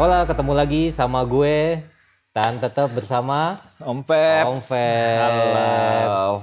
Hola, 0.00 0.24
ketemu 0.24 0.56
lagi 0.56 0.88
sama 0.88 1.20
gue 1.28 1.76
dan 2.32 2.56
tetap 2.56 2.88
bersama 2.88 3.60
Om 3.84 4.00
Peps. 4.00 4.72
Om. 4.72 4.80
Halo. 5.20 6.40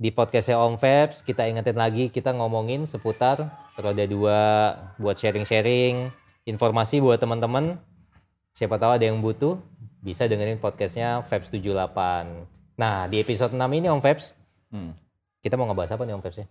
di 0.00 0.08
podcastnya 0.08 0.56
Om 0.56 0.80
Febs. 0.80 1.20
Kita 1.20 1.44
ingetin 1.44 1.76
lagi 1.76 2.08
kita 2.08 2.32
ngomongin 2.32 2.88
seputar 2.88 3.52
roda 3.76 4.04
dua 4.08 4.40
buat 4.96 5.12
sharing-sharing 5.12 6.08
informasi 6.48 7.04
buat 7.04 7.20
teman-teman. 7.20 7.76
Siapa 8.56 8.80
tahu 8.80 8.96
ada 8.96 9.04
yang 9.04 9.20
butuh 9.20 9.60
bisa 10.00 10.24
dengerin 10.24 10.56
podcastnya 10.56 11.20
Febs 11.28 11.52
78. 11.52 12.80
Nah 12.80 13.04
di 13.12 13.20
episode 13.20 13.52
6 13.52 13.60
ini 13.76 13.92
Om 13.92 14.00
Febs 14.00 14.32
Hmm. 14.72 14.96
kita 15.44 15.60
mau 15.60 15.68
ngebahas 15.68 16.00
apa 16.00 16.08
nih 16.08 16.16
Om 16.16 16.24
Febs 16.24 16.40
ya? 16.40 16.48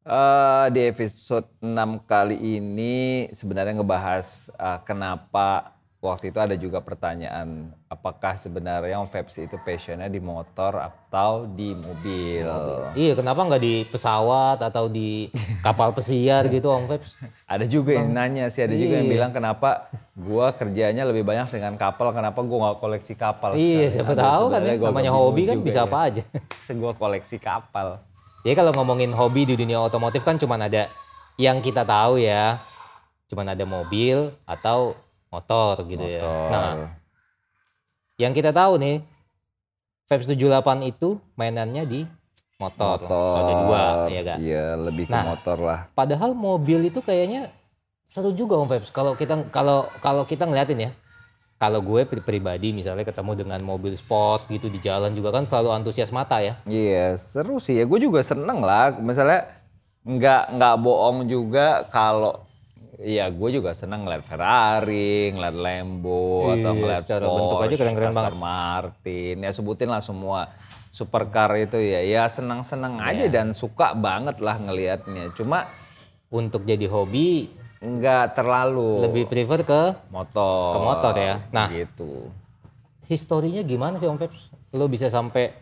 Eh, 0.00 0.66
di 0.72 0.80
episode 0.88 1.44
6 1.60 2.00
kali 2.02 2.32
ini 2.56 2.96
sebenarnya 3.30 3.76
ngebahas 3.76 4.48
eh, 4.50 4.78
kenapa 4.80 5.76
waktu 6.00 6.32
itu 6.32 6.40
ada 6.40 6.56
juga 6.56 6.80
pertanyaan 6.80 7.68
apakah 7.84 8.32
sebenarnya 8.32 8.96
Peps 9.04 9.36
itu 9.36 9.60
passionnya 9.60 10.08
di 10.08 10.16
motor 10.16 10.80
atau 10.80 11.44
di 11.44 11.76
mobil. 11.76 12.48
Iya 12.96 13.12
kenapa 13.12 13.44
nggak 13.44 13.60
di 13.60 13.84
pesawat 13.84 14.64
atau 14.64 14.88
di 14.88 15.28
kapal 15.60 15.92
pesiar 15.92 16.48
gitu 16.48 16.72
Om 16.72 16.88
Febs? 16.88 17.20
Ada 17.52 17.68
juga 17.68 17.92
yang 17.92 18.08
nanya 18.08 18.48
sih, 18.48 18.64
ada 18.64 18.72
juga 18.72 18.96
yang 18.96 19.04
Iya. 19.04 19.12
bilang 19.12 19.32
kenapa 19.36 19.92
gua 20.16 20.56
kerjanya 20.56 21.04
lebih 21.04 21.28
banyak 21.28 21.52
dengan 21.52 21.76
kapal, 21.76 22.16
kenapa 22.16 22.40
gua 22.40 22.72
nggak 22.72 22.78
koleksi 22.80 23.12
kapal 23.12 23.52
Iya 23.52 23.90
sekarang. 23.90 23.92
siapa 23.92 24.12
Aduh, 24.16 24.24
tahu 24.24 24.44
kan 24.48 24.60
ya 24.64 24.74
namanya 24.80 25.12
hobi 25.12 25.42
kan 25.44 25.60
bisa 25.60 25.82
ya. 25.82 25.84
apa 25.84 25.98
aja. 26.08 26.22
Masa 26.56 26.72
gua 26.72 26.92
koleksi 26.96 27.36
kapal. 27.36 28.00
Jadi 28.40 28.54
kalau 28.56 28.72
ngomongin 28.72 29.12
hobi 29.12 29.44
di 29.44 29.54
dunia 29.54 29.80
otomotif 29.84 30.24
kan 30.24 30.40
cuman 30.40 30.64
ada 30.64 30.88
yang 31.36 31.60
kita 31.60 31.84
tahu 31.84 32.20
ya, 32.20 32.56
cuman 33.28 33.52
ada 33.52 33.64
mobil 33.68 34.32
atau 34.48 34.96
motor 35.28 35.84
gitu 35.84 36.00
ya. 36.00 36.24
Motor. 36.24 36.48
Nah, 36.52 36.72
yang 38.16 38.32
kita 38.32 38.52
tahu 38.52 38.80
nih, 38.80 38.96
Vapes 40.08 40.26
78 40.26 40.82
itu 40.88 41.20
mainannya 41.36 41.84
di 41.86 42.00
motor, 42.60 43.00
roda 43.08 43.54
dua, 43.64 43.82
ya 44.10 44.20
gak? 44.26 44.38
Iya, 44.42 44.66
lebih 44.76 45.04
ke 45.08 45.14
Nah. 45.16 45.24
motor 45.36 45.56
lah. 45.60 45.80
Padahal 45.96 46.36
mobil 46.36 46.92
itu 46.92 47.00
kayaknya 47.00 47.48
seru 48.10 48.34
juga 48.34 48.58
Om 48.60 48.68
Vapes. 48.68 48.90
Kalau 48.92 49.16
kita 49.16 49.48
kalau 49.54 49.86
kalau 50.02 50.24
kita 50.28 50.44
ngeliatin 50.44 50.88
ya, 50.88 50.90
kalau 51.60 51.84
gue 51.84 52.08
pri- 52.08 52.24
pribadi 52.24 52.72
misalnya 52.72 53.04
ketemu 53.04 53.36
dengan 53.36 53.60
mobil 53.60 53.92
sport 53.92 54.48
gitu 54.48 54.72
di 54.72 54.80
jalan 54.80 55.12
juga 55.12 55.28
kan 55.28 55.44
selalu 55.44 55.76
antusias 55.76 56.08
mata 56.08 56.40
ya. 56.40 56.56
Iya, 56.64 57.20
seru 57.20 57.60
sih 57.60 57.76
ya. 57.76 57.84
Gue 57.84 58.00
juga 58.00 58.24
seneng 58.24 58.64
lah. 58.64 58.96
Misalnya 58.96 59.44
nggak 60.00 60.56
nggak 60.56 60.74
bohong 60.80 61.28
juga 61.28 61.84
kalau 61.92 62.48
Iya, 63.00 63.32
gue 63.32 63.48
juga 63.48 63.72
seneng 63.72 64.04
ngeliat 64.04 64.20
Ferrari, 64.20 65.32
ngeliat 65.32 65.56
Lambo, 65.56 66.52
Iya, 66.52 66.60
atau 66.60 66.72
ngeliat 66.76 67.02
secara 67.08 67.24
Porsche, 67.24 67.36
bentuk 67.40 67.58
aja 67.64 67.74
keren-keren 67.80 68.12
banget. 68.12 68.34
Martin. 68.36 69.36
Ya 69.40 69.50
sebutin 69.56 69.88
lah 69.88 70.02
semua 70.04 70.52
supercar 70.92 71.48
itu 71.56 71.80
ya. 71.80 72.04
Ya 72.04 72.28
seneng-seneng 72.28 73.00
aja 73.00 73.24
Iya. 73.24 73.32
dan 73.32 73.56
suka 73.56 73.96
banget 73.96 74.36
lah 74.44 74.56
ngelihatnya. 74.60 75.32
Cuma 75.32 75.64
Untuk 76.30 76.62
jadi 76.62 76.86
hobi 76.86 77.50
nggak 77.80 78.36
terlalu 78.36 79.08
lebih 79.08 79.24
prefer 79.24 79.64
ke 79.64 79.82
motor. 80.12 80.76
ke 80.76 80.78
motor 80.84 81.14
ya. 81.16 81.34
Nah, 81.48 81.68
gitu. 81.72 82.28
historinya 83.08 83.64
gimana 83.64 83.96
sih 83.96 84.04
Om 84.04 84.20
Peps? 84.20 84.52
Lo 84.76 84.84
bisa 84.84 85.08
sampai 85.08 85.56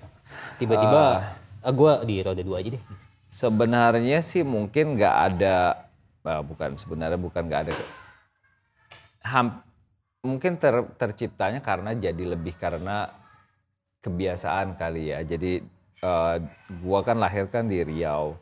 tiba-tiba 0.58 1.22
ah, 1.62 1.72
gua 1.72 2.02
di 2.02 2.18
roda 2.18 2.42
dua 2.42 2.58
aja 2.58 2.74
deh. 2.74 2.82
Sebenarnya 3.30 4.18
sih 4.18 4.42
mungkin 4.42 4.98
nggak 4.98 5.16
ada, 5.30 5.86
ah, 6.26 6.42
bukan 6.42 6.74
sebenarnya 6.74 7.16
bukan 7.22 7.46
nggak 7.46 7.70
ada. 7.70 7.72
Ham, 9.22 9.62
mungkin 10.26 10.58
ter, 10.58 10.74
terciptanya 10.98 11.62
karena 11.62 11.94
jadi 11.94 12.34
lebih 12.34 12.58
karena 12.58 13.14
kebiasaan 14.02 14.74
kali 14.74 15.14
ya. 15.14 15.22
Jadi 15.22 15.62
eh, 16.02 16.36
gua 16.82 17.06
kan 17.06 17.22
lahir 17.22 17.46
kan 17.46 17.70
di 17.70 17.78
Riau, 17.78 18.34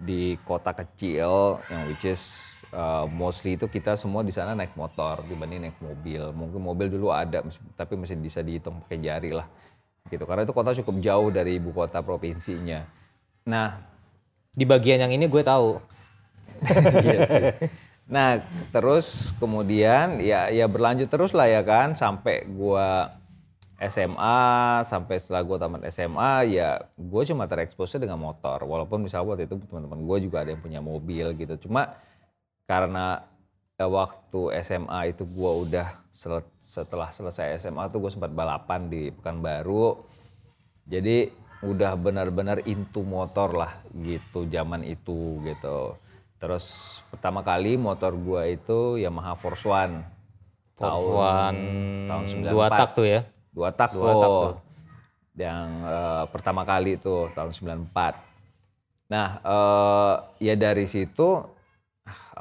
di 0.00 0.40
kota 0.48 0.72
kecil 0.72 1.60
yang 1.68 1.92
which 1.92 2.08
is 2.08 2.51
eh, 2.72 3.06
mostly 3.12 3.60
itu 3.60 3.68
kita 3.68 3.94
semua 3.94 4.24
di 4.24 4.32
sana 4.32 4.56
naik 4.56 4.74
motor 4.74 5.22
dibanding 5.28 5.68
naik 5.68 5.78
mobil. 5.78 6.32
Mungkin 6.32 6.60
mobil 6.60 6.88
dulu 6.88 7.12
ada, 7.12 7.44
tapi 7.76 7.94
masih 8.00 8.16
bisa 8.16 8.40
dihitung 8.40 8.80
pakai 8.88 8.98
jari 8.98 9.30
lah. 9.36 9.46
Gitu. 10.08 10.24
Karena 10.24 10.42
itu 10.42 10.56
kota 10.56 10.74
cukup 10.82 10.96
jauh 11.04 11.28
dari 11.30 11.60
ibu 11.60 11.70
kota 11.70 12.02
provinsinya. 12.02 12.82
Nah, 13.46 13.92
Di 14.52 14.68
bagian 14.68 15.00
yang 15.00 15.12
ini 15.16 15.32
gue 15.32 15.40
tahu. 15.40 15.80
iya 17.08 17.20
sih. 17.24 17.44
Nah, 18.12 18.44
terus 18.68 19.32
kemudian 19.40 20.20
ya 20.20 20.52
ya 20.52 20.68
berlanjut 20.68 21.08
terus 21.08 21.32
lah 21.32 21.48
ya 21.48 21.64
kan 21.64 21.96
sampai 21.96 22.44
gua 22.50 23.14
SMA, 23.80 24.44
sampai 24.84 25.16
setelah 25.16 25.42
gua 25.42 25.56
tamat 25.58 25.88
SMA 25.88 26.52
ya 26.54 26.84
gue 26.94 27.22
cuma 27.32 27.48
terekspos 27.48 27.96
dengan 27.96 28.20
motor. 28.20 28.62
Walaupun 28.68 29.00
misalnya 29.06 29.32
waktu 29.32 29.44
itu 29.48 29.56
teman-teman 29.64 30.04
gue 30.04 30.18
juga 30.28 30.44
ada 30.44 30.52
yang 30.52 30.60
punya 30.62 30.84
mobil 30.84 31.32
gitu. 31.40 31.66
Cuma 31.66 31.96
karena 32.72 33.20
eh, 33.76 33.84
waktu 33.84 34.40
SMA 34.64 35.12
itu 35.12 35.28
gua 35.28 35.60
udah 35.60 35.88
sel- 36.08 36.56
setelah 36.56 37.12
selesai 37.12 37.60
SMA 37.60 37.84
tuh 37.92 38.08
gue 38.08 38.12
sempat 38.12 38.32
balapan 38.32 38.88
di 38.88 39.12
Pekanbaru. 39.12 40.00
Jadi 40.88 41.28
udah 41.62 41.92
benar-benar 41.94 42.64
into 42.64 43.04
motor 43.04 43.52
lah 43.52 43.84
gitu 43.92 44.48
zaman 44.48 44.88
itu 44.88 45.36
gitu. 45.44 46.00
Terus 46.40 46.64
pertama 47.12 47.44
kali 47.44 47.76
motor 47.76 48.16
gua 48.16 48.48
itu 48.48 48.96
Yamaha 48.96 49.36
Force 49.36 49.68
One. 49.68 50.00
Tahun 50.74 51.54
tahun 52.08 52.24
94. 52.26 52.50
dua 52.50 52.66
tak 52.72 52.90
tuh 52.96 53.06
ya. 53.06 53.20
Dua 53.52 53.68
tak 53.70 53.92
Dua 53.92 54.00
tuh. 54.02 54.16
tak 54.16 54.30
tuh. 54.32 54.54
Yang 55.36 55.68
eh, 55.86 56.24
pertama 56.32 56.62
kali 56.64 56.96
tuh 56.96 57.28
tahun 57.36 57.52
94. 57.52 59.12
Nah, 59.12 59.28
eh, 59.44 60.14
ya 60.40 60.54
dari 60.56 60.88
situ 60.88 61.51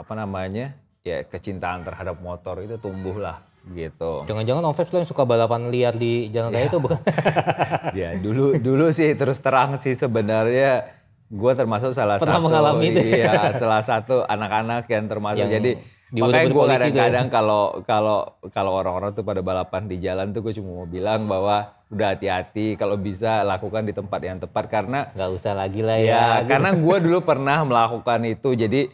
apa 0.02 0.14
namanya? 0.18 0.74
Ya 1.02 1.22
kecintaan 1.26 1.86
terhadap 1.86 2.18
motor 2.22 2.62
itu 2.62 2.78
tumbuh 2.78 3.18
lah 3.18 3.42
gitu. 3.70 4.26
Jangan-jangan 4.26 4.62
Om 4.66 4.74
Peps 4.74 4.90
lo 4.90 4.98
yang 5.06 5.10
suka 5.10 5.24
balapan 5.26 5.70
liar 5.70 5.94
di 5.94 6.30
jalan 6.34 6.50
raya 6.50 6.66
itu 6.66 6.82
bukan? 6.82 6.98
Ya 8.00 8.18
dulu 8.18 8.58
dulu 8.58 8.90
sih 8.90 9.14
terus 9.14 9.38
terang 9.38 9.78
sih 9.78 9.94
sebenarnya 9.94 10.90
gue 11.32 11.52
termasuk 11.56 11.96
salah 11.96 12.20
Pernah 12.20 12.40
satu 12.40 12.46
mengalami 12.46 12.92
itu 12.92 13.00
ya? 13.08 13.32
iya 13.32 13.34
salah 13.62 13.82
satu 13.86 14.28
anak-anak 14.28 14.84
yang 14.92 15.06
termasuk 15.08 15.48
Yang 15.48 15.54
jadi 15.56 15.72
makanya 16.12 16.48
gue 16.52 16.52
tuh 16.52 16.68
ya? 16.68 16.76
kadang-kadang 16.76 17.28
kalau 17.32 17.64
kalau 17.88 18.20
kalau 18.52 18.72
orang-orang 18.76 19.16
tuh 19.16 19.24
pada 19.24 19.40
balapan 19.40 19.88
di 19.88 19.96
jalan 20.04 20.36
tuh 20.36 20.44
gue 20.44 20.54
cuma 20.60 20.84
mau 20.84 20.88
bilang 20.88 21.24
bahwa 21.24 21.72
udah 21.88 22.16
hati-hati 22.16 22.76
kalau 22.76 23.00
bisa 23.00 23.48
lakukan 23.48 23.88
di 23.88 23.96
tempat 23.96 24.20
yang 24.20 24.40
tepat 24.40 24.68
karena 24.68 25.08
Gak 25.16 25.32
usah 25.32 25.56
lagi 25.56 25.80
lah 25.80 26.00
ya. 26.00 26.12
ya 26.12 26.26
karena 26.48 26.76
gue 26.76 26.98
dulu 27.00 27.20
pernah 27.24 27.64
melakukan 27.64 28.28
itu 28.28 28.52
jadi 28.56 28.92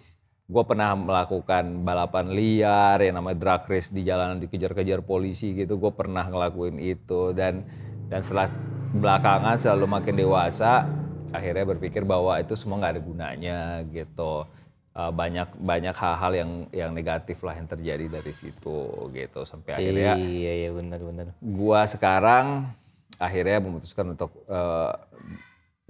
gue 0.48 0.64
pernah 0.64 0.96
melakukan 0.96 1.84
balapan 1.84 2.32
liar 2.32 3.04
yang 3.04 3.20
namanya 3.20 3.36
drag 3.36 3.68
race 3.68 3.92
di 3.92 4.08
jalanan 4.08 4.40
dikejar-kejar 4.40 5.04
polisi 5.04 5.52
gitu 5.52 5.76
gue 5.76 5.92
pernah 5.92 6.24
ngelakuin 6.24 6.80
itu. 6.80 7.36
Dan 7.36 7.68
dan 8.08 8.24
setelah 8.24 8.48
belakangan 8.96 9.60
selalu 9.60 9.86
makin 9.92 10.16
dewasa 10.16 10.88
akhirnya 11.36 11.68
berpikir 11.68 12.08
bahwa 12.08 12.40
itu 12.40 12.56
semua 12.56 12.80
nggak 12.80 12.94
ada 12.96 13.04
gunanya 13.04 13.60
gitu. 13.92 14.48
Eh, 14.96 15.12
banyak 15.12 15.60
banyak 15.60 15.94
hal-hal 15.94 16.32
yang 16.34 16.52
yang 16.72 16.92
negatif 16.96 17.44
lah 17.44 17.54
yang 17.54 17.68
terjadi 17.68 18.08
dari 18.08 18.32
situ 18.32 19.12
gitu. 19.12 19.44
Sampai 19.44 19.76
akhirnya 19.76 20.16
Iya 20.16 20.54
iya 20.64 20.70
benar-benar. 20.72 21.36
gua 21.44 21.84
sekarang 21.84 22.72
akhirnya 23.20 23.60
memutuskan 23.60 24.16
untuk 24.16 24.32
eh, 24.48 24.94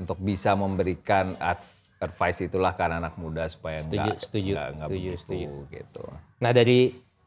untuk 0.02 0.18
bisa 0.18 0.58
memberikan 0.58 1.38
adv- 1.38 1.87
advice 1.98 2.40
itulah 2.42 2.72
ke 2.72 2.84
anak 2.84 3.18
muda 3.18 3.46
supaya 3.48 3.82
Setuju, 3.82 3.98
enggak 4.00 4.18
setuju, 4.22 4.52
enggak, 4.54 4.68
enggak 4.70 4.88
setuju, 4.88 5.02
begitu 5.10 5.22
setuju. 5.22 5.52
gitu. 5.72 6.04
Nah 6.38 6.52
dari 6.52 6.80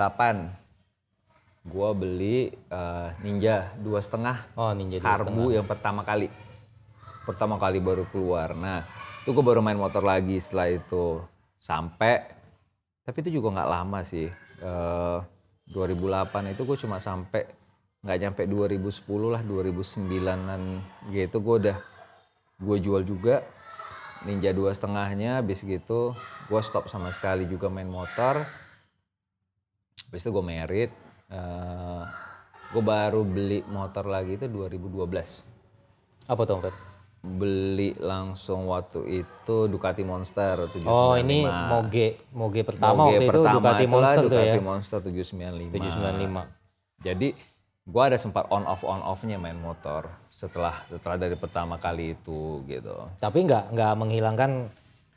Gua 1.70 1.94
beli 1.94 2.50
eh, 2.50 3.10
Ninja 3.22 3.70
dua 3.78 4.02
setengah 4.02 4.50
Oh 4.58 4.74
Ninja 4.74 4.98
karbu 4.98 5.54
yang 5.54 5.70
pertama 5.70 6.02
kali. 6.02 6.26
Pertama 7.22 7.62
kali 7.62 7.78
baru 7.78 8.10
keluar. 8.10 8.58
Nah 8.58 8.82
itu 9.22 9.30
gue 9.30 9.46
baru 9.46 9.62
main 9.62 9.78
motor 9.78 10.02
lagi 10.02 10.42
setelah 10.42 10.74
itu 10.74 11.22
sampai. 11.60 12.24
Tapi 13.06 13.18
itu 13.22 13.40
juga 13.40 13.60
nggak 13.60 13.70
lama 13.70 14.00
sih. 14.02 14.28
Eh, 14.60 15.20
2008 15.70 16.50
itu 16.50 16.62
gue 16.66 16.78
cuma 16.82 16.98
sampai 16.98 17.46
nggak 18.02 18.18
nyampe 18.26 18.42
2010 18.48 19.06
lah 19.30 19.42
2009an 19.44 20.62
gitu 21.14 21.38
gue 21.44 21.56
udah 21.68 21.78
gue 22.60 22.78
jual 22.80 23.04
juga 23.06 23.46
Ninja 24.20 24.52
dua 24.52 24.76
setengahnya 24.76 25.40
habis 25.40 25.64
gitu 25.64 26.16
gue 26.50 26.62
stop 26.64 26.90
sama 26.92 27.14
sekali 27.14 27.46
juga 27.46 27.70
main 27.70 27.88
motor 27.88 28.44
habis 30.10 30.22
itu 30.26 30.32
gue 30.32 30.44
merit 30.44 30.92
eh 31.30 32.04
gue 32.70 32.84
baru 32.84 33.22
beli 33.26 33.66
motor 33.70 34.06
lagi 34.10 34.38
itu 34.38 34.46
2012 34.50 36.30
Apa 36.30 36.70
tuh? 36.70 36.89
Beli 37.20 37.92
langsung 38.00 38.72
waktu 38.72 39.24
itu 39.24 39.58
Ducati 39.68 40.08
Monster 40.08 40.72
795 40.72 40.88
Oh 40.88 41.20
ini 41.20 41.44
Moge 41.44 42.16
Moge 42.32 42.62
pertama 42.64 43.06
Moge 43.06 43.20
waktu 43.20 43.26
itu 43.28 43.32
pertama 43.36 43.56
Ducati 43.60 43.84
itulah 43.84 43.92
Monster 43.92 44.24
tuh 44.24 44.32
ya. 44.32 44.40
Ducati 44.56 44.62
Monster 44.64 44.98
795 45.04 45.76
795. 45.76 47.04
jadi 47.04 47.28
gue 47.90 48.04
ada 48.06 48.18
sempat 48.22 48.46
on 48.54 48.64
off 48.64 48.86
on 48.86 49.02
offnya 49.02 49.36
main 49.36 49.58
motor 49.58 50.08
setelah 50.30 50.78
setelah 50.88 51.18
dari 51.18 51.36
pertama 51.36 51.76
kali 51.76 52.14
itu 52.14 52.62
gitu 52.64 52.96
Tapi 53.18 53.40
nggak 53.44 53.74
nggak 53.74 53.94
menghilangkan 53.98 54.52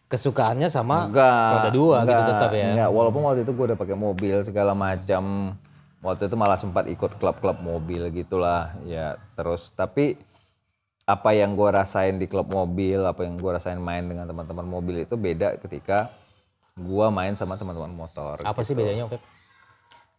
kesukaannya 0.09 0.69
sama 0.69 1.09
Enggak. 1.09 1.49
roda 1.57 1.71
dua 1.73 1.97
gitu 2.05 2.13
enggak, 2.13 2.29
tetap 2.29 2.51
ya. 2.53 2.67
Enggak, 2.69 2.91
walaupun 2.93 3.21
waktu 3.25 3.41
itu 3.49 3.53
gue 3.57 3.65
udah 3.73 3.79
pakai 3.81 3.97
mobil 3.97 4.37
segala 4.45 4.73
macam. 4.77 5.57
Waktu 6.03 6.27
itu 6.29 6.35
malah 6.37 6.59
sempat 6.59 6.85
ikut 6.91 7.17
klub-klub 7.17 7.63
mobil 7.65 8.11
gitulah 8.13 8.77
ya. 8.85 9.17
Terus 9.33 9.73
tapi 9.73 10.21
apa 11.03 11.35
yang 11.35 11.59
gue 11.59 11.69
rasain 11.69 12.15
di 12.15 12.31
klub 12.31 12.47
mobil, 12.47 13.03
apa 13.03 13.27
yang 13.27 13.35
gue 13.35 13.51
rasain 13.51 13.79
main 13.79 14.07
dengan 14.07 14.27
teman-teman 14.31 14.67
mobil 14.67 15.03
itu 15.03 15.19
beda 15.19 15.59
ketika 15.59 16.15
gue 16.79 17.07
main 17.11 17.35
sama 17.35 17.59
teman-teman 17.59 17.91
motor. 17.91 18.39
Apa 18.47 18.63
sih 18.63 18.73
bedanya 18.73 19.11
Feb? 19.11 19.23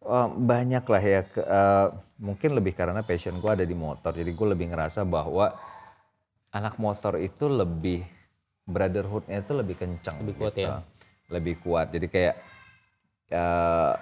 Eh, 0.03 0.27
banyak 0.35 0.83
lah 0.83 1.03
ya. 1.03 1.21
eh, 1.23 1.87
mungkin 2.19 2.59
lebih 2.59 2.75
karena 2.75 2.99
passion 2.99 3.39
gue 3.39 3.51
ada 3.51 3.63
di 3.63 3.71
motor. 3.71 4.11
Jadi 4.11 4.31
gue 4.35 4.47
lebih 4.51 4.75
ngerasa 4.75 5.07
bahwa 5.07 5.55
anak 6.51 6.75
motor 6.77 7.15
itu 7.17 7.47
lebih 7.47 8.03
brotherhoodnya 8.67 9.39
itu 9.39 9.53
lebih 9.55 9.75
kencang. 9.79 10.19
Lebih 10.19 10.35
kuat 10.35 10.53
gitu. 10.53 10.67
ya? 10.67 10.83
Lebih 11.31 11.55
kuat. 11.63 11.87
Jadi 11.95 12.07
kayak 12.11 12.35
eh, 13.31 13.93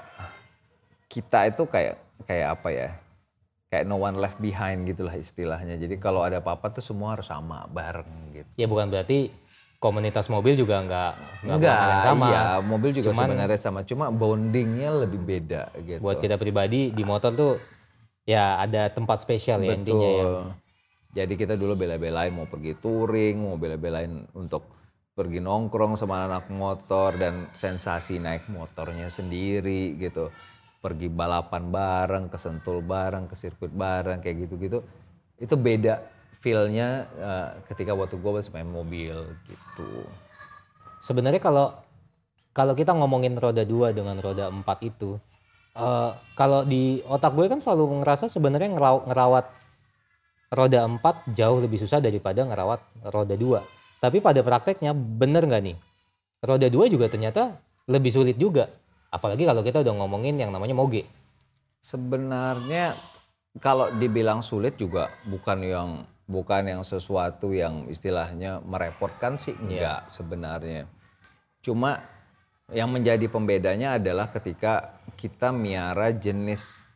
kita 1.06 1.40
itu 1.54 1.64
kayak 1.70 1.96
kayak 2.26 2.48
apa 2.58 2.70
ya? 2.74 2.90
Kayak 3.72 3.88
no 3.88 4.04
one 4.04 4.20
left 4.20 4.36
behind 4.44 4.84
gitulah 4.84 5.16
istilahnya. 5.16 5.80
Jadi 5.80 5.96
kalau 5.96 6.28
ada 6.28 6.44
apa-apa 6.44 6.76
tuh 6.76 6.84
semua 6.84 7.16
harus 7.16 7.32
sama 7.32 7.64
bareng 7.72 8.36
gitu. 8.36 8.50
Ya 8.60 8.68
bukan 8.68 8.92
berarti 8.92 9.32
komunitas 9.80 10.28
mobil 10.28 10.60
juga 10.60 10.84
nggak 10.84 11.12
nggak 11.48 12.04
sama. 12.04 12.28
iya 12.28 12.44
mobil 12.60 12.92
juga 12.92 13.16
Cuman- 13.16 13.32
sebenarnya 13.32 13.60
sama. 13.64 13.80
Cuma 13.88 14.12
bondingnya 14.12 15.08
lebih 15.08 15.24
beda 15.24 15.72
gitu. 15.88 16.04
Buat 16.04 16.20
kita 16.20 16.36
pribadi 16.36 16.92
di 16.92 17.04
motor 17.08 17.32
tuh 17.32 17.54
ya 18.28 18.60
ada 18.60 18.92
tempat 18.92 19.24
spesial 19.24 19.64
ya 19.64 19.72
intinya 19.72 20.04
ya. 20.04 20.20
Betul. 20.20 20.44
Jadi 21.12 21.34
kita 21.40 21.56
dulu 21.56 21.74
bela-belain 21.80 22.32
mau 22.36 22.52
pergi 22.52 22.76
touring, 22.76 23.40
mau 23.40 23.56
bela-belain 23.56 24.28
untuk 24.36 24.68
pergi 25.16 25.40
nongkrong 25.40 25.96
sama 25.96 26.28
anak 26.28 26.52
motor 26.52 27.16
dan 27.16 27.48
sensasi 27.56 28.20
naik 28.20 28.52
motornya 28.52 29.08
sendiri 29.08 29.96
gitu. 29.96 30.28
Pergi 30.82 31.08
balapan 31.14 31.70
bareng, 31.70 32.26
ke 32.28 32.42
Sentul 32.42 32.82
bareng, 32.82 33.30
ke 33.30 33.38
sirkuit 33.38 33.70
bareng 33.70 34.18
kayak 34.18 34.50
gitu-gitu. 34.50 34.82
Itu 35.38 35.54
beda 35.54 36.02
feel-nya 36.42 37.06
eh, 37.22 37.50
ketika 37.70 37.94
waktu 37.94 38.18
gue 38.18 38.42
main 38.50 38.66
mobil 38.66 39.14
gitu. 39.46 40.10
Sebenarnya 41.06 41.38
kalau 41.38 41.78
kalau 42.52 42.74
kita 42.74 42.92
ngomongin 42.98 43.38
roda 43.38 43.62
dua 43.62 43.94
dengan 43.94 44.18
roda 44.18 44.50
empat 44.50 44.82
itu, 44.82 45.22
eh, 45.78 46.12
kalau 46.34 46.66
di 46.66 47.06
otak 47.06 47.38
gue 47.38 47.46
kan 47.46 47.62
selalu 47.62 48.02
ngerasa 48.02 48.26
sebenarnya 48.26 48.74
ngeraw- 48.74 49.06
ngerawat 49.06 49.46
roda 50.52 50.84
empat 50.84 51.30
jauh 51.32 51.64
lebih 51.64 51.80
susah 51.80 52.02
daripada 52.04 52.44
ngerawat 52.44 52.82
roda 53.14 53.38
dua. 53.38 53.62
Tapi 54.02 54.18
pada 54.18 54.42
prakteknya 54.42 54.98
bener 54.98 55.46
nggak 55.46 55.62
nih? 55.62 55.78
Roda 56.42 56.68
dua 56.74 56.90
juga 56.90 57.06
ternyata 57.06 57.62
lebih 57.86 58.10
sulit 58.10 58.36
juga. 58.36 58.68
Apalagi 59.12 59.44
kalau 59.44 59.60
kita 59.62 59.84
udah 59.84 59.94
ngomongin 60.00 60.40
yang 60.40 60.56
namanya 60.56 60.72
moge. 60.72 61.04
Sebenarnya 61.84 62.96
kalau 63.60 63.92
dibilang 64.00 64.40
sulit 64.40 64.80
juga 64.80 65.12
bukan 65.28 65.60
yang 65.60 65.90
bukan 66.24 66.64
yang 66.64 66.82
sesuatu 66.88 67.52
yang 67.52 67.92
istilahnya 67.92 68.64
merepotkan 68.64 69.36
sih 69.36 69.52
enggak 69.60 70.08
sebenarnya. 70.08 70.88
Cuma 71.60 72.00
yang 72.72 72.88
menjadi 72.88 73.28
pembedanya 73.28 74.00
adalah 74.00 74.32
ketika 74.32 74.96
kita 75.20 75.52
miara 75.52 76.16
jenis 76.16 76.88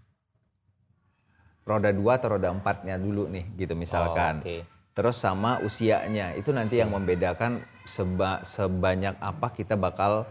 roda 1.68 1.92
dua 1.92 2.16
atau 2.16 2.40
roda 2.40 2.48
empatnya 2.48 2.96
dulu 2.96 3.28
nih 3.28 3.44
gitu 3.60 3.76
misalkan. 3.76 4.40
Oh, 4.40 4.48
oke. 4.48 4.58
Terus 4.96 5.20
sama 5.20 5.60
usianya 5.60 6.32
itu 6.40 6.56
nanti 6.56 6.80
yang 6.80 6.96
membedakan 6.96 7.60
seba- 7.84 8.40
sebanyak 8.48 9.20
apa 9.20 9.52
kita 9.52 9.76
bakal 9.76 10.24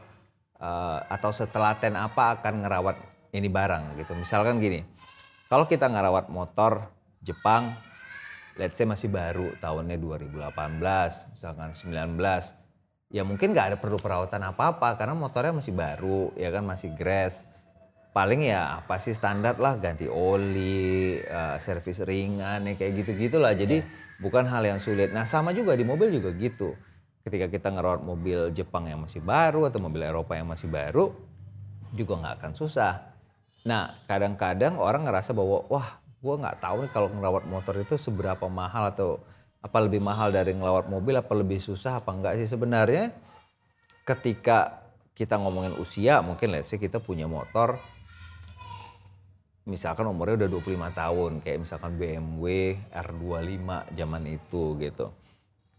eh, 0.64 0.98
atau 1.12 1.28
setelaten 1.28 2.00
apa 2.00 2.40
akan 2.40 2.64
ngerawat 2.64 2.96
ini 3.36 3.52
barang 3.52 4.00
gitu. 4.00 4.16
Misalkan 4.16 4.56
gini, 4.56 4.80
kalau 5.52 5.68
kita 5.68 5.92
ngerawat 5.92 6.32
motor 6.32 6.88
Jepang, 7.20 7.72
let's 8.56 8.76
say 8.78 8.88
masih 8.88 9.12
baru 9.12 9.52
tahunnya 9.60 10.00
2018, 10.00 11.32
misalkan 11.36 11.70
19, 11.76 12.56
ya 13.12 13.22
mungkin 13.22 13.52
nggak 13.52 13.66
ada 13.74 13.78
perlu 13.78 13.98
perawatan 14.00 14.42
apa-apa 14.50 14.96
karena 14.96 15.14
motornya 15.14 15.54
masih 15.54 15.74
baru, 15.74 16.32
ya 16.38 16.48
kan 16.54 16.64
masih 16.64 16.94
grass. 16.96 17.46
Paling 18.14 18.46
ya 18.46 18.78
apa 18.78 19.02
sih 19.02 19.10
standar 19.10 19.58
lah 19.58 19.74
ganti 19.74 20.06
oli, 20.06 21.18
eh, 21.18 21.56
servis 21.58 21.98
ringan 22.06 22.62
ya 22.62 22.74
kayak 22.78 23.02
gitu-gitu 23.02 23.42
lah. 23.42 23.58
Jadi 23.58 23.82
bukan 24.22 24.46
hal 24.46 24.62
yang 24.62 24.78
sulit. 24.78 25.10
Nah 25.10 25.26
sama 25.26 25.50
juga 25.50 25.74
di 25.74 25.82
mobil 25.82 26.14
juga 26.14 26.30
gitu. 26.38 26.78
Ketika 27.24 27.48
kita 27.48 27.72
ngerawat 27.72 28.04
mobil 28.04 28.52
Jepang 28.52 28.84
yang 28.84 29.00
masih 29.00 29.24
baru 29.24 29.64
atau 29.72 29.80
mobil 29.80 30.04
Eropa 30.04 30.36
yang 30.36 30.44
masih 30.44 30.68
baru, 30.68 31.08
juga 31.96 32.20
nggak 32.20 32.34
akan 32.36 32.52
susah. 32.52 33.00
Nah 33.64 33.88
kadang-kadang 34.04 34.76
orang 34.76 35.08
ngerasa 35.08 35.32
bahwa 35.32 35.64
wah 35.72 36.04
gue 36.20 36.34
nggak 36.36 36.60
tahu 36.60 36.84
nih 36.84 36.92
kalau 36.92 37.08
ngerawat 37.08 37.44
motor 37.48 37.80
itu 37.80 37.96
seberapa 37.96 38.44
mahal 38.48 38.92
atau 38.92 39.24
apa 39.64 39.78
lebih 39.80 40.04
mahal 40.04 40.28
dari 40.28 40.52
ngerawat 40.52 40.92
mobil 40.92 41.16
apa 41.16 41.32
lebih 41.32 41.56
susah 41.56 42.04
apa 42.04 42.12
enggak 42.12 42.36
sih 42.36 42.48
sebenarnya 42.48 43.12
ketika 44.04 44.84
kita 45.16 45.40
ngomongin 45.40 45.72
usia 45.80 46.20
mungkin 46.20 46.52
let's 46.52 46.68
say 46.68 46.76
kita 46.76 47.00
punya 47.00 47.24
motor 47.24 47.80
misalkan 49.64 50.04
umurnya 50.04 50.44
udah 50.44 50.60
25 50.60 51.00
tahun 51.00 51.32
kayak 51.40 51.58
misalkan 51.64 51.96
BMW 51.96 52.76
R25 52.92 53.68
zaman 53.96 54.22
itu 54.28 54.62
gitu 54.76 55.06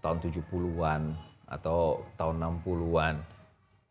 tahun 0.02 0.18
70-an 0.26 1.02
atau 1.46 2.04
tahun 2.18 2.42
60-an 2.42 3.36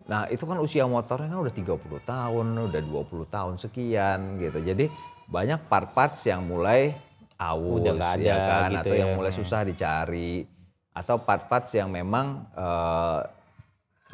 Nah 0.05 0.29
itu 0.29 0.45
kan 0.45 0.61
usia 0.61 0.85
motornya 0.85 1.33
kan 1.33 1.41
udah 1.41 1.55
30 1.55 1.81
tahun, 2.05 2.47
udah 2.53 2.83
20 2.85 3.25
tahun 3.25 3.55
sekian 3.57 4.37
gitu. 4.37 4.61
Jadi 4.61 4.93
banyak 5.25 5.65
part-parts 5.65 6.29
yang 6.29 6.45
mulai 6.45 6.93
awus 7.41 7.81
Udah 7.81 7.93
nggak 7.97 8.15
ya 8.21 8.37
ada 8.37 8.45
kan, 8.45 8.69
gitu 8.77 8.89
atau 8.93 8.95
yang 9.01 9.11
ya. 9.13 9.17
mulai 9.17 9.33
susah 9.33 9.61
dicari, 9.65 10.45
atau 10.93 11.17
part-parts 11.25 11.73
yang 11.73 11.89
memang 11.89 12.45
eh, 12.53 13.21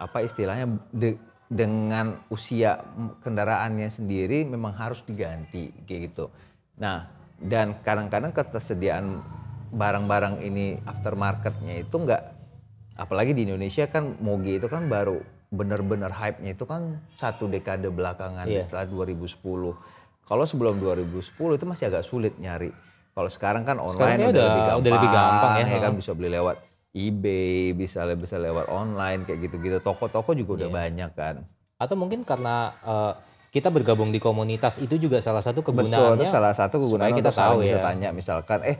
apa 0.00 0.18
istilahnya 0.22 0.78
de- 0.94 1.18
dengan 1.50 2.22
usia 2.30 2.78
kendaraannya 3.26 3.90
sendiri 3.90 4.46
memang 4.46 4.70
harus 4.78 5.02
diganti 5.02 5.74
kayak 5.84 6.14
gitu. 6.14 6.30
Nah 6.78 7.10
dan 7.42 7.82
kadang-kadang 7.82 8.30
ketersediaan 8.30 9.18
barang-barang 9.74 10.38
ini 10.46 10.78
aftermarketnya 10.86 11.82
itu 11.82 11.94
enggak 11.98 12.39
apalagi 13.00 13.32
di 13.32 13.42
Indonesia 13.42 13.88
kan 13.88 14.20
Moge 14.20 14.60
itu 14.60 14.68
kan 14.68 14.84
baru 14.86 15.16
benar-benar 15.50 16.12
hype-nya 16.12 16.52
itu 16.52 16.62
kan 16.62 17.00
satu 17.16 17.48
dekade 17.48 17.88
belakangan 17.88 18.44
Iya. 18.44 18.60
setelah 18.60 18.86
2010. 18.86 19.74
Kalau 20.22 20.44
sebelum 20.44 20.78
2010 20.78 21.26
itu 21.56 21.64
masih 21.64 21.90
agak 21.90 22.04
sulit 22.04 22.36
nyari. 22.36 22.70
Kalau 23.10 23.26
sekarang 23.26 23.64
kan 23.64 23.80
online 23.80 23.96
Sekarang 23.96 24.20
udah, 24.20 24.30
udah- 24.30 24.46
lebih 24.46 24.62
gampang, 24.62 24.78
udah 24.78 24.92
lebih 24.94 25.10
gampang 25.10 25.52
ya. 25.58 25.78
kan 25.80 25.92
bisa 25.96 26.10
beli 26.14 26.30
lewat 26.30 26.56
eBay, 26.92 27.72
bisa 27.72 28.00
bisa 28.14 28.36
lewat 28.36 28.66
online 28.68 29.24
kayak 29.24 29.38
gitu-gitu. 29.42 29.78
Toko-toko 29.80 30.30
juga 30.32 30.62
udah 30.62 30.68
Iya. 30.68 30.76
banyak 30.76 31.10
kan. 31.12 31.34
Atau 31.76 31.96
mungkin 31.96 32.22
karena 32.22 32.70
eh, 32.78 33.12
kita 33.50 33.66
bergabung 33.66 34.14
di 34.14 34.18
komunitas 34.18 34.78
itu 34.78 34.94
juga 34.96 35.18
salah 35.18 35.42
satu 35.42 35.64
Betul, 35.64 35.90
kegunaannya. 35.90 36.22
itu 36.22 36.26
salah 36.28 36.54
satu 36.54 36.78
kegunaan 36.78 37.10
supaya 37.10 37.18
kita 37.18 37.30
tahu 37.34 37.54
bisa 37.60 37.74
ya. 37.74 37.82
tanya 37.82 38.08
misalkan, 38.12 38.58
eh 38.62 38.76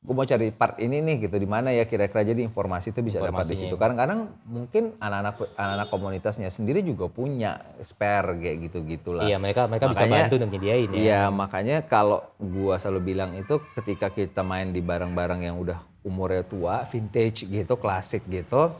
gue 0.00 0.14
mau 0.16 0.24
cari 0.24 0.48
part 0.48 0.80
ini 0.80 1.04
nih 1.04 1.28
gitu 1.28 1.36
di 1.36 1.44
mana 1.44 1.76
ya 1.76 1.84
kira-kira 1.84 2.24
jadi 2.24 2.40
informasi 2.40 2.96
itu 2.96 3.04
bisa 3.04 3.20
dapat 3.20 3.44
di 3.44 3.52
situ. 3.52 3.76
Kadang-kadang 3.76 4.32
mungkin 4.48 4.96
anak-anak 4.96 5.52
anak-anak 5.60 5.88
komunitasnya 5.92 6.48
sendiri 6.48 6.80
juga 6.80 7.12
punya 7.12 7.60
spare 7.84 8.32
kayak 8.40 8.56
gitu-gitulah. 8.64 9.28
Iya 9.28 9.36
mereka 9.36 9.68
mereka 9.68 9.92
bisa 9.92 10.08
Makanya- 10.08 10.16
bantu 10.24 10.34
dan 10.40 10.48
nyediain 10.48 10.88
ya. 10.88 10.96
Iya, 10.96 11.20
makanya 11.28 11.76
kalau 11.84 12.24
gua 12.40 12.80
selalu 12.80 13.12
bilang 13.12 13.36
itu 13.36 13.60
ketika 13.76 14.08
kita 14.08 14.40
main 14.40 14.72
di 14.72 14.80
barang-barang 14.80 15.44
yang 15.44 15.60
udah 15.60 15.76
umurnya 16.00 16.48
tua, 16.48 16.80
vintage 16.88 17.44
gitu, 17.44 17.76
klasik 17.76 18.24
gitu, 18.24 18.72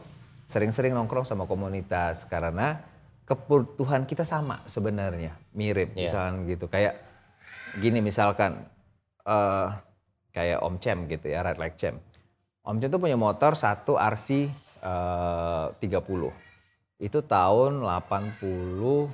sering-sering 0.49 0.97
nongkrong 0.97 1.21
sama 1.21 1.45
komunitas 1.45 2.25
karena 2.25 2.81
kebutuhan 3.29 4.09
kita 4.09 4.25
sama 4.25 4.65
sebenarnya, 4.65 5.37
mirip 5.53 5.93
Iya. 5.93 6.09
misalkan 6.09 6.33
gitu. 6.49 6.65
Kayak 6.65 6.97
gini 7.77 8.01
misalkan 8.01 8.57
eh 9.21 9.69
kayak 10.31 10.63
Om 10.63 10.75
Cem 10.79 11.07
gitu 11.07 11.27
ya, 11.27 11.43
Ride 11.43 11.59
Like 11.59 11.77
Cem. 11.77 11.99
Om 12.63 12.79
Cem 12.79 12.89
tuh 12.91 12.99
punya 12.99 13.19
motor 13.19 13.55
satu 13.55 13.95
RC 13.99 14.49
eh, 14.81 15.65
30. 15.77 17.01
Itu 17.01 17.19
tahun 17.25 17.81
87. 17.83 19.11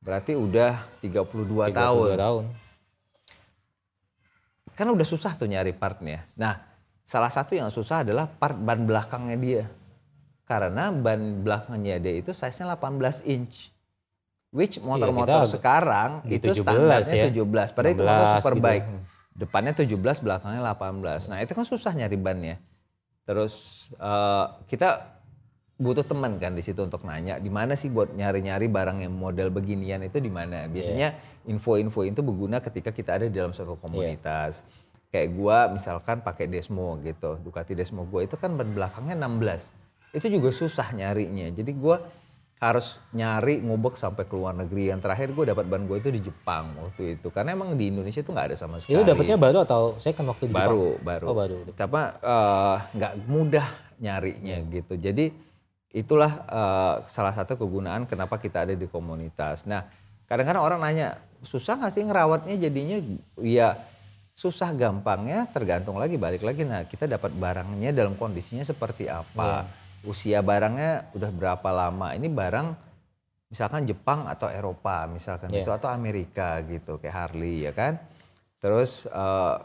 Berarti 0.00 0.32
udah 0.32 0.80
32, 1.04 1.72
32 1.72 1.76
tahun. 1.76 2.16
tahun. 2.16 2.44
Kan 4.72 4.88
udah 4.88 5.04
susah 5.04 5.36
tuh 5.36 5.44
nyari 5.44 5.76
partnya. 5.76 6.24
Nah, 6.40 6.56
salah 7.04 7.28
satu 7.28 7.52
yang 7.52 7.68
susah 7.68 8.00
adalah 8.00 8.24
part 8.24 8.56
ban 8.56 8.80
belakangnya 8.88 9.36
dia. 9.36 9.64
Karena 10.48 10.88
ban 10.88 11.44
belakangnya 11.44 12.00
dia 12.00 12.16
itu 12.16 12.32
size-nya 12.32 12.76
18 12.80 13.28
inch. 13.28 13.68
Which 14.50 14.82
motor-motor 14.82 15.46
Iya, 15.46 15.50
sekarang 15.50 16.10
itu 16.26 16.50
17 16.50 16.58
standarnya 16.58 17.14
ya. 17.14 17.24
17. 17.30 17.70
Padahal 17.70 17.94
itu 17.94 18.02
motor 18.02 18.26
16 18.26 18.34
super 18.34 18.54
gitu. 18.58 18.98
Depannya 19.30 19.72
17, 19.72 20.26
belakangnya 20.26 20.60
18. 20.74 21.30
Nah 21.30 21.38
itu 21.38 21.52
kan 21.54 21.64
susah 21.64 21.92
nyari 21.94 22.18
bannya. 22.18 22.56
Terus 23.22 23.54
eh, 23.94 24.46
kita 24.66 25.20
butuh 25.80 26.04
teman 26.04 26.36
kan 26.36 26.52
di 26.52 26.60
situ 26.60 26.82
untuk 26.84 27.08
nanya 27.08 27.40
di 27.40 27.48
mana 27.48 27.72
sih 27.72 27.88
buat 27.88 28.12
nyari-nyari 28.12 28.68
barang 28.68 29.00
yang 29.00 29.14
model 29.14 29.54
beginian 29.54 30.02
itu 30.02 30.18
di 30.18 30.28
mana. 30.28 30.66
Biasanya 30.66 31.14
info-info 31.46 32.04
itu 32.04 32.20
berguna 32.20 32.58
ketika 32.58 32.90
kita 32.90 33.22
ada 33.22 33.24
di 33.30 33.34
dalam 33.38 33.54
suatu 33.54 33.78
komunitas. 33.78 34.66
Kayak 35.14 35.28
gua 35.34 35.70
misalkan 35.70 36.26
pakai 36.26 36.50
Desmo 36.50 36.98
gitu, 37.06 37.38
Ducati 37.38 37.78
Desmo 37.78 38.02
gua 38.02 38.26
itu 38.26 38.34
kan 38.34 38.54
ban 38.58 38.66
belakangnya 38.66 39.14
16. 39.14 40.18
Itu 40.18 40.26
juga 40.26 40.50
susah 40.50 40.90
nyarinya. 40.90 41.48
Jadi 41.54 41.70
gua 41.74 42.02
harus 42.60 43.00
nyari 43.16 43.64
ngubek 43.64 43.96
sampai 43.96 44.28
ke 44.28 44.36
luar 44.36 44.52
negeri. 44.52 44.92
Yang 44.92 45.08
terakhir 45.08 45.32
gue 45.32 45.44
dapat 45.48 45.64
ban 45.64 45.88
gue 45.88 45.96
itu 45.96 46.12
di 46.12 46.20
Jepang 46.20 46.76
waktu 46.76 47.16
itu. 47.16 47.32
Karena 47.32 47.56
emang 47.56 47.72
di 47.72 47.88
Indonesia 47.88 48.20
itu 48.20 48.28
nggak 48.36 48.52
ada 48.52 48.56
sama 48.60 48.76
sekali. 48.76 49.00
Itu 49.00 49.08
dapatnya 49.08 49.40
baru 49.40 49.64
atau 49.64 49.96
saya 49.96 50.12
kan 50.12 50.28
waktu 50.28 50.44
di 50.44 50.52
Jepang? 50.52 50.68
Baru, 50.68 50.86
baru. 51.00 51.24
Oh 51.32 51.36
baru. 51.36 51.56
Tapi 51.72 52.00
eh, 52.20 52.76
nggak 53.00 53.12
mudah 53.24 53.66
nyarinya 53.96 54.56
gitu. 54.68 54.94
Jadi 55.00 55.32
itulah 55.96 56.32
eh, 56.44 56.94
salah 57.08 57.32
satu 57.32 57.56
kegunaan 57.56 58.04
kenapa 58.04 58.36
kita 58.36 58.68
ada 58.68 58.76
di 58.76 58.84
komunitas. 58.84 59.64
Nah, 59.64 59.88
kadang-kadang 60.28 60.60
orang 60.60 60.84
nanya, 60.84 61.16
susah 61.40 61.80
nggak 61.80 61.92
sih 61.96 62.04
ngerawatnya 62.04 62.60
jadinya? 62.60 63.00
Ya 63.40 63.80
susah 64.36 64.72
gampangnya 64.76 65.48
tergantung 65.48 65.96
lagi 65.96 66.20
balik 66.20 66.44
lagi. 66.44 66.68
Nah, 66.68 66.84
kita 66.84 67.08
dapat 67.08 67.32
barangnya 67.32 67.96
dalam 67.96 68.20
kondisinya 68.20 68.68
seperti 68.68 69.08
apa? 69.08 69.64
Usia 70.04 70.40
barangnya 70.40 71.12
udah 71.12 71.30
berapa 71.30 71.68
lama? 71.68 72.16
Ini 72.16 72.28
barang 72.32 72.68
misalkan 73.50 73.84
Jepang 73.84 74.30
atau 74.30 74.46
Eropa 74.48 75.04
misalkan 75.10 75.50
Iya. 75.50 75.66
gitu 75.66 75.70
atau 75.74 75.90
Amerika 75.90 76.62
gitu 76.64 76.96
kayak 76.96 77.14
Harley 77.14 77.68
ya 77.68 77.72
kan. 77.76 77.98
Terus 78.62 79.04
eh, 79.10 79.56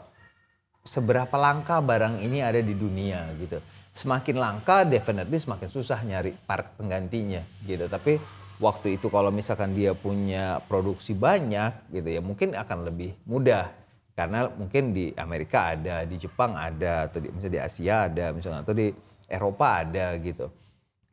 seberapa 0.84 1.34
langka 1.34 1.82
barang 1.82 2.22
ini 2.22 2.42
ada 2.44 2.60
di 2.62 2.74
dunia 2.76 3.26
gitu. 3.40 3.58
Semakin 3.96 4.36
langka 4.36 4.84
definitely 4.84 5.40
semakin 5.40 5.72
susah 5.72 6.04
nyari 6.04 6.36
part 6.44 6.76
penggantinya 6.76 7.40
gitu. 7.64 7.88
Tapi 7.88 8.20
waktu 8.60 9.00
itu 9.00 9.08
kalau 9.08 9.32
misalkan 9.32 9.72
dia 9.72 9.92
punya 9.96 10.60
produksi 10.64 11.12
banyak 11.12 11.92
gitu 11.92 12.08
ya 12.08 12.20
mungkin 12.20 12.52
akan 12.52 12.88
lebih 12.92 13.16
mudah. 13.24 13.72
Karena 14.16 14.48
mungkin 14.48 14.96
di 14.96 15.12
Amerika 15.20 15.76
ada, 15.76 16.08
di 16.08 16.16
Jepang 16.16 16.56
ada, 16.56 17.04
atau 17.04 17.20
di, 17.20 17.28
misalnya 17.28 17.52
di 17.52 17.60
Asia 17.60 18.08
ada, 18.08 18.32
misalnya 18.32 18.64
atau 18.64 18.72
di 18.72 18.88
Eropa 19.26 19.82
ada 19.82 20.14
gitu. 20.22 20.50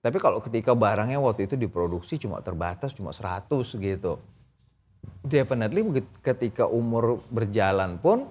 Tapi 0.03 0.17
kalau 0.19 0.43
ketika 0.43 0.75
barangnya 0.75 1.17
waktu 1.17 1.47
itu 1.47 1.55
diproduksi 1.55 2.19
cuma 2.19 2.43
terbatas 2.43 2.91
cuma 2.91 3.15
100 3.15 3.47
gitu. 3.79 4.19
Definitely 5.23 6.03
ketika 6.19 6.67
umur 6.67 7.19
berjalan 7.31 7.99
pun 7.99 8.27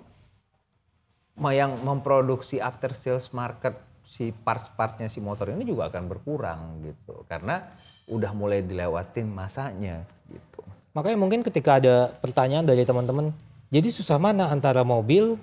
yang 1.41 1.81
memproduksi 1.81 2.61
after 2.61 2.93
sales 2.93 3.33
market 3.33 3.73
si 4.05 4.35
parts-partnya 4.35 5.09
si 5.09 5.25
motor 5.25 5.49
ini 5.49 5.65
juga 5.65 5.89
akan 5.89 6.05
berkurang 6.13 6.61
gitu. 6.85 7.25
Karena 7.25 7.73
udah 8.13 8.33
mulai 8.37 8.61
dilewatin 8.61 9.33
masanya 9.33 10.05
gitu. 10.29 10.61
Makanya 10.93 11.17
mungkin 11.17 11.41
ketika 11.41 11.81
ada 11.81 12.13
pertanyaan 12.21 12.69
dari 12.69 12.85
teman-teman, 12.85 13.33
jadi 13.73 13.89
susah 13.89 14.21
mana 14.21 14.53
antara 14.53 14.85
mobil 14.85 15.41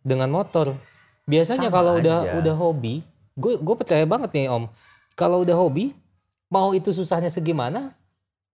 dengan 0.00 0.32
motor? 0.32 0.72
Biasanya 1.28 1.68
Sama 1.68 1.76
kalau 1.76 1.92
udah 2.00 2.18
aja. 2.24 2.32
udah 2.40 2.54
hobi, 2.56 3.04
gue 3.34 3.52
gue 3.58 3.74
percaya 3.74 4.04
banget 4.04 4.30
nih 4.32 4.46
Om, 4.48 4.64
kalau 5.14 5.42
udah 5.42 5.54
hobi, 5.54 5.90
mau 6.48 6.70
itu 6.70 6.90
susahnya 6.90 7.28
segimana, 7.28 7.94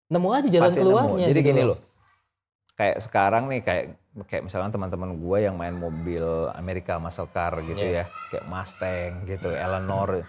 nemu 0.07 0.27
aja 0.29 0.47
jalan 0.49 0.67
Pasti 0.67 0.79
nemu. 0.79 0.89
keluarnya. 0.89 1.25
Jadi 1.29 1.39
gitu 1.39 1.49
gini 1.49 1.61
loh. 1.63 1.79
Kayak 2.73 2.97
sekarang 2.99 3.43
nih 3.45 3.61
kayak 3.61 3.83
kayak 4.25 4.43
misalnya 4.43 4.69
teman-teman 4.69 5.15
gue 5.15 5.37
yang 5.39 5.55
main 5.55 5.71
mobil 5.71 6.25
Amerika 6.51 6.97
muscle 6.97 7.29
car 7.29 7.61
gitu 7.61 7.79
Iya. 7.79 8.03
ya, 8.03 8.05
kayak 8.29 8.45
Mustang 8.45 9.11
gitu, 9.23 9.49
Eleanor 9.49 10.25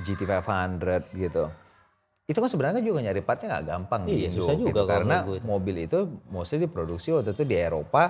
GT500 0.00 1.10
gitu. 1.12 1.44
Itu 2.26 2.38
kan 2.42 2.50
sebenarnya 2.50 2.82
juga 2.82 3.02
nyari 3.02 3.22
partnya 3.22 3.46
nggak 3.52 3.66
gampang 3.66 4.00
di 4.02 4.12
Iya, 4.12 4.28
Indo 4.28 4.36
susah 4.42 4.54
juga 4.54 4.70
gitu. 4.72 4.82
karena 4.86 5.16
itu. 5.22 5.32
mobil 5.42 5.76
itu 5.78 5.98
mostly 6.26 6.58
diproduksi 6.60 7.10
waktu 7.10 7.30
itu 7.32 7.44
di 7.44 7.54
Eropa 7.54 8.02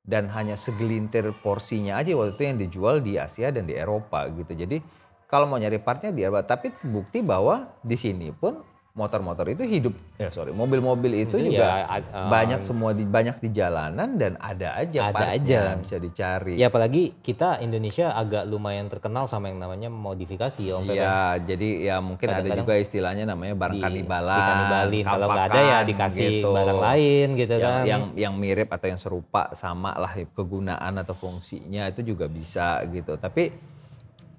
dan 0.00 0.26
hanya 0.28 0.54
segelintir 0.54 1.30
porsinya 1.38 1.96
aja 1.96 2.12
waktu 2.12 2.34
itu 2.34 2.42
yang 2.42 2.58
dijual 2.58 2.96
di 2.98 3.14
Asia 3.14 3.48
dan 3.48 3.64
di 3.64 3.74
Eropa 3.74 4.26
gitu. 4.28 4.52
Jadi 4.52 4.82
kalau 5.26 5.48
mau 5.48 5.58
nyari 5.58 5.80
partnya 5.80 6.10
di 6.14 6.22
Eropa, 6.22 6.44
tapi 6.44 6.70
bukti 6.86 7.24
bahwa 7.24 7.72
di 7.80 7.96
sini 7.96 8.30
pun 8.30 8.62
motor-motor 8.94 9.50
itu 9.50 9.66
hidup, 9.66 9.90
ya 10.22 10.30
sorry, 10.30 10.54
mobil-mobil 10.54 11.26
itu 11.26 11.34
Itu 11.34 11.50
juga 11.50 11.82
ya, 11.82 11.98
uh, 11.98 12.30
banyak 12.30 12.62
semua 12.62 12.94
di 12.94 13.02
banyak 13.02 13.42
di 13.42 13.50
jalanan 13.50 14.14
dan 14.14 14.38
ada 14.38 14.78
aja 14.78 15.10
Ada 15.10 15.34
aja. 15.34 15.60
bisa 15.82 15.98
dicari. 15.98 16.54
Ya 16.54 16.70
apalagi 16.70 17.10
kita 17.18 17.58
Indonesia 17.58 18.14
agak 18.14 18.46
lumayan 18.46 18.86
terkenal 18.86 19.26
sama 19.26 19.50
yang 19.50 19.58
namanya 19.58 19.90
modifikasi 19.90 20.62
ya 20.62 20.78
Om 20.78 20.86
ya. 20.86 20.94
Iya, 20.94 21.18
jadi 21.42 21.68
ya 21.90 21.96
mungkin 21.98 22.38
ada 22.38 22.46
juga 22.54 22.78
istilahnya 22.78 23.26
namanya 23.26 23.58
barang 23.58 23.82
Di- 23.82 23.82
kanibalan. 23.82 24.38
dikanibalin. 24.38 25.02
Kalau 25.10 25.26
nggak 25.26 25.46
ada 25.50 25.60
ya 25.66 25.78
dikasih 25.82 26.28
gitu. 26.30 26.48
barang 26.54 26.78
lain 26.94 27.26
gitu 27.34 27.54
yang, 27.58 27.66
kan. 27.66 27.82
yang 27.90 28.02
yang 28.14 28.34
mirip 28.38 28.70
atau 28.70 28.86
yang 28.86 29.00
serupa 29.02 29.50
sama 29.58 29.90
lah 29.98 30.14
kegunaan 30.38 30.94
atau 31.02 31.18
fungsinya 31.18 31.90
itu 31.90 32.14
juga 32.14 32.30
bisa 32.30 32.78
gitu. 32.94 33.18
Tapi 33.18 33.50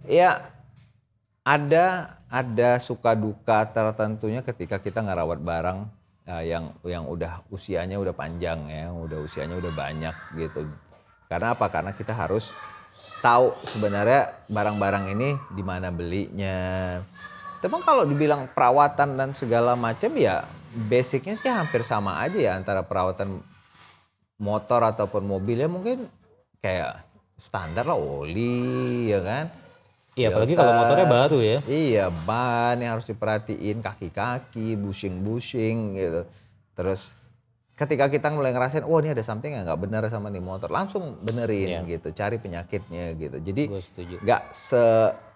ya 0.08 0.56
ada 1.46 2.18
ada 2.26 2.82
suka 2.82 3.14
duka 3.14 3.70
tertentunya 3.70 4.42
ketika 4.42 4.82
kita 4.82 5.06
ngerawat 5.06 5.40
barang 5.46 5.80
eh, 6.26 6.50
yang 6.50 6.74
yang 6.82 7.06
udah 7.06 7.46
usianya 7.54 8.02
udah 8.02 8.18
panjang 8.18 8.66
ya, 8.66 8.90
udah 8.90 9.22
usianya 9.22 9.56
udah 9.62 9.72
banyak 9.72 10.16
gitu. 10.42 10.66
Karena 11.30 11.54
apa? 11.54 11.70
Karena 11.70 11.94
kita 11.94 12.18
harus 12.18 12.50
tahu 13.22 13.54
sebenarnya 13.62 14.50
barang-barang 14.50 15.06
ini 15.14 15.38
di 15.54 15.64
mana 15.64 15.94
belinya. 15.94 16.98
Tapi 17.62 17.74
kalau 17.82 18.06
dibilang 18.06 18.50
perawatan 18.50 19.18
dan 19.18 19.30
segala 19.38 19.78
macam 19.78 20.14
ya 20.18 20.46
basicnya 20.90 21.34
sih 21.34 21.50
hampir 21.50 21.82
sama 21.86 22.22
aja 22.22 22.38
ya 22.38 22.52
antara 22.58 22.86
perawatan 22.86 23.42
motor 24.38 24.84
ataupun 24.92 25.24
mobil 25.24 25.64
ya 25.64 25.70
mungkin 25.72 26.06
kayak 26.60 27.06
standar 27.38 27.86
lah 27.86 27.98
oli 27.98 29.14
ya 29.14 29.22
kan. 29.22 29.65
Iya, 30.16 30.32
apalagi 30.32 30.56
kalau 30.56 30.72
motornya 30.80 31.08
baru 31.12 31.40
ya. 31.44 31.58
Iya, 31.68 32.06
ban 32.08 32.80
yang 32.80 32.96
harus 32.96 33.04
diperhatiin, 33.04 33.84
kaki-kaki, 33.84 34.80
bushing-bushing 34.80 35.78
gitu. 36.00 36.22
Terus 36.72 37.20
ketika 37.76 38.08
kita 38.08 38.32
mulai 38.32 38.56
ngerasain, 38.56 38.88
oh 38.88 38.96
ini 39.04 39.12
ada 39.12 39.20
something 39.20 39.52
yang 39.52 39.68
nggak 39.68 39.76
benar 39.76 40.08
sama 40.08 40.32
nih 40.32 40.40
motor, 40.40 40.72
langsung 40.72 41.20
benerin 41.20 41.84
gitu, 41.84 42.16
cari 42.16 42.40
penyakitnya 42.40 43.12
gitu. 43.20 43.38
Jadi 43.44 43.64
nggak 44.24 44.42
se 44.56 44.84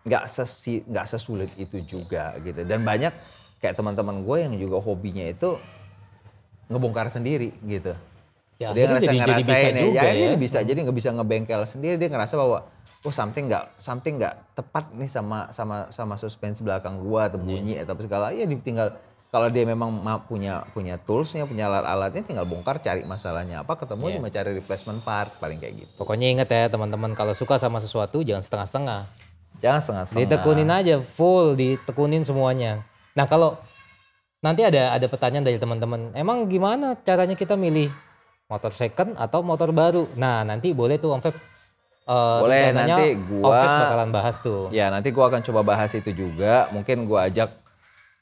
nggak 0.08 0.24
sesi 0.32 0.80
nggak 0.88 1.06
sesulit 1.12 1.52
itu 1.60 1.84
juga 1.84 2.40
gitu. 2.40 2.64
Dan 2.64 2.88
banyak 2.88 3.12
kayak 3.60 3.76
teman-teman 3.76 4.24
gue 4.24 4.38
yang 4.48 4.56
juga 4.56 4.80
hobinya 4.80 5.28
itu 5.28 5.60
ngebongkar 6.72 7.12
sendiri 7.12 7.52
gitu. 7.68 7.92
Ya, 8.60 8.72
dia 8.72 8.88
ngerasa 8.88 9.12
jadi- 9.12 9.20
jadi 9.20 9.34
bisa 9.36 9.52
ngerasain 9.52 9.76
ya, 9.76 9.82
juga 9.84 10.00
ya, 10.00 10.08
ya. 10.08 10.16
dia 10.16 10.40
bisa 10.40 10.58
jadi 10.64 10.80
nggak 10.88 10.98
bisa 11.04 11.10
ngebengkel 11.16 11.62
sendiri 11.68 11.96
dia 11.96 12.08
ngerasa 12.12 12.36
bahwa 12.40 12.60
oh 13.00 13.14
something 13.14 13.48
nggak 13.48 13.66
something 13.78 14.20
nggak 14.20 14.36
tepat 14.54 14.92
nih 14.92 15.08
sama 15.08 15.48
sama 15.50 15.88
sama 15.90 16.16
suspensi 16.16 16.60
belakang 16.62 17.00
gua 17.00 17.26
Iya. 17.26 17.30
atau 17.32 17.40
bunyi 17.40 17.74
atau 17.80 17.94
apa 17.94 18.02
segala 18.04 18.26
ya 18.32 18.44
ditinggal 18.44 18.92
kalau 19.30 19.46
dia 19.46 19.62
memang 19.62 19.94
ma- 19.94 20.20
punya 20.20 20.66
punya 20.74 20.98
toolsnya 20.98 21.46
punya 21.46 21.70
alat-alatnya 21.70 22.26
tinggal 22.26 22.44
bongkar 22.44 22.82
cari 22.82 23.06
masalahnya 23.06 23.62
apa 23.62 23.78
ketemu 23.78 24.04
Iya. 24.04 24.16
cuma 24.20 24.28
cari 24.28 24.50
replacement 24.54 25.00
part 25.00 25.32
paling 25.38 25.58
kayak 25.58 25.74
gitu 25.80 25.92
Pokoknya 25.96 26.28
inget 26.28 26.50
ya 26.50 26.68
teman-teman 26.68 27.14
kalau 27.14 27.32
suka 27.32 27.56
sama 27.56 27.78
sesuatu 27.78 28.20
jangan 28.20 28.42
setengah-setengah. 28.42 29.02
jangan 29.60 29.80
setengah-setengah 29.80 30.24
Ditekunin 30.26 30.70
aja 30.70 30.96
full, 30.98 31.54
ditekunin 31.54 32.24
semuanya. 32.24 32.80
Nah 33.14 33.28
kalau 33.28 33.60
nanti 34.40 34.64
ada 34.64 34.92
ada 34.92 35.04
pertanyaan 35.06 35.44
dari 35.44 35.60
teman-teman, 35.60 36.16
emang 36.16 36.48
gimana 36.48 36.96
caranya 36.98 37.36
kita 37.36 37.54
milih 37.54 37.92
motor 38.48 38.72
second 38.72 39.14
atau 39.16 39.44
motor 39.44 39.70
baru? 39.70 40.08
Nah 40.16 40.42
nanti 40.42 40.72
boleh 40.72 40.96
tuh 40.96 41.12
Om 41.12 41.22
Feb. 41.22 41.36
Eh, 42.06 42.40
Boleh, 42.40 42.72
nanti 42.72 43.06
gua- 43.28 43.66
bakalan 43.66 44.10
bahas 44.10 44.36
tuh. 44.40 44.70
Ya 44.70 44.88
nanti 44.88 45.10
gua 45.10 45.28
akan 45.28 45.42
coba 45.42 45.62
bahas 45.66 45.92
itu 45.92 46.10
juga. 46.10 46.70
Mungkin 46.70 47.04
gua 47.04 47.28
ajak 47.28 47.50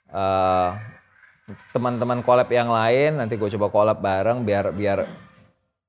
eh, 0.08 0.70
teman-teman 1.72 2.20
collab 2.22 2.48
yang 2.48 2.68
lain. 2.68 3.16
Nanti 3.16 3.36
gue 3.36 3.48
coba 3.56 3.68
collab 3.68 4.00
bareng 4.00 4.44
biar 4.44 4.72
biar 4.72 5.08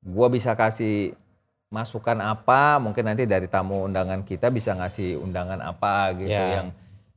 gua 0.01 0.27
bisa 0.29 0.55
kasih 0.55 1.15
masukan 1.69 2.19
apa. 2.21 2.79
Mungkin 2.79 3.05
nanti 3.05 3.27
dari 3.27 3.47
tamu 3.47 3.83
undangan 3.83 4.23
kita 4.23 4.49
bisa 4.49 4.73
ngasih 4.73 5.19
undangan 5.19 5.59
apa 5.59 6.15
gitu 6.15 6.31
Ya. 6.31 6.63
yang 6.63 6.69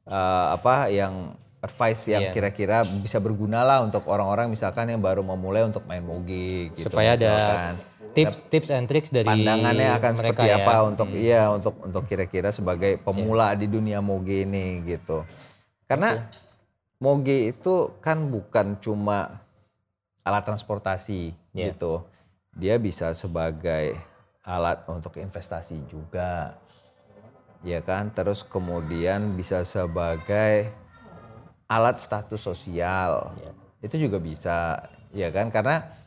eh, 0.03 0.47
apa 0.51 0.89
yang 0.89 1.13
advice 1.61 2.09
yang 2.09 2.25
Iya. 2.25 2.33
kira-kira 2.33 2.81
bisa 2.81 3.21
berguna 3.21 3.61
lah 3.61 3.85
untuk 3.85 4.09
orang-orang 4.09 4.49
misalkan 4.49 4.89
yang 4.89 4.97
baru 4.97 5.21
memulai 5.21 5.61
untuk 5.61 5.85
main 5.85 6.01
moge 6.01 6.73
gitu. 6.73 6.89
Supaya 6.89 7.13
ada 7.13 7.29
misalkan. 7.29 7.75
Tips 8.11 8.47
tips 8.51 8.69
and 8.71 8.85
tricks 8.91 9.09
dari 9.09 9.27
pandangannya 9.27 9.89
akan 9.95 10.11
mereka 10.19 10.43
seperti 10.43 10.49
ya. 10.51 10.57
apa 10.63 10.75
untuk 10.83 11.07
iya 11.15 11.43
untuk 11.51 11.75
untuk 11.83 12.03
kira-kira 12.07 12.49
sebagai 12.51 12.99
pemula 12.99 13.55
di 13.55 13.67
dunia 13.71 14.03
moge 14.03 14.43
ini 14.43 14.83
gitu. 14.83 15.23
Karena 15.87 16.19
moge 16.99 17.51
itu 17.55 17.95
kan 18.03 18.27
bukan 18.27 18.79
cuma 18.83 19.41
alat 20.21 20.43
transportasi 20.45 21.33
Iya. 21.51 21.75
gitu. 21.75 22.05
Dia 22.55 22.75
bisa 22.79 23.11
sebagai 23.15 23.95
alat 24.43 24.83
untuk 24.87 25.15
investasi 25.19 25.87
juga. 25.87 26.55
Ya 27.61 27.79
kan? 27.83 28.09
Terus 28.11 28.41
kemudian 28.41 29.37
bisa 29.37 29.61
sebagai 29.61 30.71
alat 31.69 32.01
status 32.01 32.41
sosial. 32.41 33.31
Itu 33.79 33.95
juga 33.97 34.17
bisa, 34.19 34.81
ya 35.13 35.29
kan? 35.29 35.53
Karena 35.53 36.00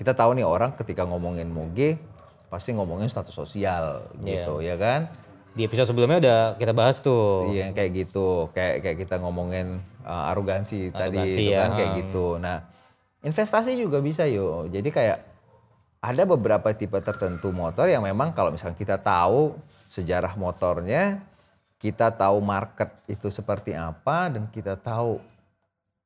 kita 0.00 0.16
tahu 0.16 0.32
nih 0.32 0.48
orang 0.48 0.72
ketika 0.80 1.04
ngomongin 1.04 1.52
moge 1.52 2.00
pasti 2.48 2.72
ngomongin 2.72 3.04
status 3.12 3.36
sosial 3.36 4.08
Iya. 4.24 4.48
gitu, 4.48 4.64
ya 4.64 4.80
kan? 4.80 5.12
Di 5.52 5.68
episode 5.68 5.92
sebelumnya 5.92 6.18
udah 6.24 6.40
kita 6.56 6.72
bahas 6.72 7.04
tuh. 7.04 7.52
Iya 7.52 7.76
kayak 7.76 7.90
gitu, 8.08 8.48
kayak 8.56 8.80
kayak 8.80 8.96
kita 9.04 9.20
ngomongin 9.20 9.84
uh, 10.08 10.32
arogansi, 10.32 10.88
tadi 10.88 11.20
itu 11.28 11.52
ya, 11.52 11.68
kan 11.68 11.70
kayak 11.76 11.90
gitu. 12.00 12.40
Nah, 12.40 12.64
investasi 13.20 13.76
juga 13.76 14.00
bisa 14.00 14.24
yuk. 14.24 14.72
Jadi 14.72 14.88
kayak 14.88 15.18
ada 16.00 16.22
beberapa 16.24 16.72
tipe 16.72 16.96
tertentu 17.04 17.52
motor 17.52 17.84
yang 17.84 18.00
memang 18.00 18.32
kalau 18.32 18.48
misalnya 18.48 18.80
kita 18.80 18.96
tahu 18.96 19.52
sejarah 19.92 20.32
motornya, 20.40 21.20
kita 21.76 22.08
tahu 22.16 22.40
market 22.40 22.88
itu 23.04 23.28
seperti 23.28 23.76
apa 23.76 24.32
dan 24.32 24.48
kita 24.48 24.80
tahu 24.80 25.20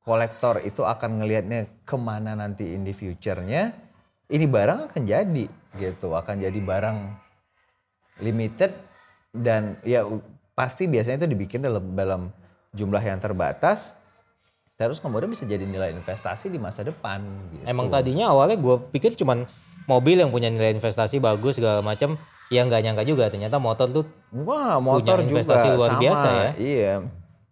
kolektor 0.03 0.61
itu 0.61 0.85
akan 0.85 1.23
ngelihatnya 1.23 1.87
ke 1.87 1.97
mana 1.97 2.37
nanti 2.37 2.75
in 2.75 2.85
the 2.85 2.93
future-nya, 2.93 3.73
ini 4.35 4.51
barang 4.51 4.91
akan 4.91 5.03
jadi 5.07 5.47
gitu, 5.79 6.11
akan 6.11 6.43
jadi 6.43 6.59
barang 6.59 6.99
limited 8.19 8.75
dan 9.31 9.79
ya 9.87 10.03
pasti 10.59 10.91
biasanya 10.91 11.23
itu 11.23 11.29
dibikin 11.31 11.63
dalam 11.63 11.95
dalam 11.95 12.23
jumlah 12.75 13.03
yang 13.03 13.23
terbatas 13.23 13.95
terus 14.75 14.99
kemudian 14.99 15.31
bisa 15.31 15.47
jadi 15.47 15.63
nilai 15.63 15.95
investasi 15.95 16.51
di 16.51 16.59
masa 16.59 16.83
depan 16.83 17.23
gitu. 17.55 17.63
Emang 17.63 17.87
tadinya 17.87 18.35
awalnya 18.35 18.59
gue 18.59 18.77
pikir 18.91 19.15
cuman 19.15 19.47
mobil 19.87 20.19
yang 20.19 20.35
punya 20.35 20.51
nilai 20.51 20.75
investasi 20.75 21.23
bagus 21.23 21.63
segala 21.63 21.79
macam, 21.79 22.19
ya 22.51 22.67
nggak 22.67 22.83
nyangka 22.83 23.05
juga 23.07 23.31
ternyata 23.31 23.63
motor 23.63 23.87
tuh 23.95 24.05
Wah, 24.35 24.83
motor 24.83 25.23
Punya 25.23 25.31
juga 25.31 25.39
investasi 25.39 25.67
luar 25.79 25.91
sama. 25.95 26.01
biasa 26.03 26.27
ya. 26.27 26.51
Iya. 26.59 26.95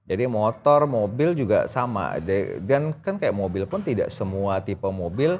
Jadi 0.02 0.24
motor, 0.26 0.80
mobil 0.90 1.30
juga 1.38 1.70
sama. 1.70 2.18
Dan 2.66 2.90
kan 3.06 3.22
kayak 3.22 3.30
mobil 3.30 3.70
pun 3.70 3.86
tidak 3.86 4.10
semua 4.10 4.58
tipe 4.58 4.90
mobil 4.90 5.38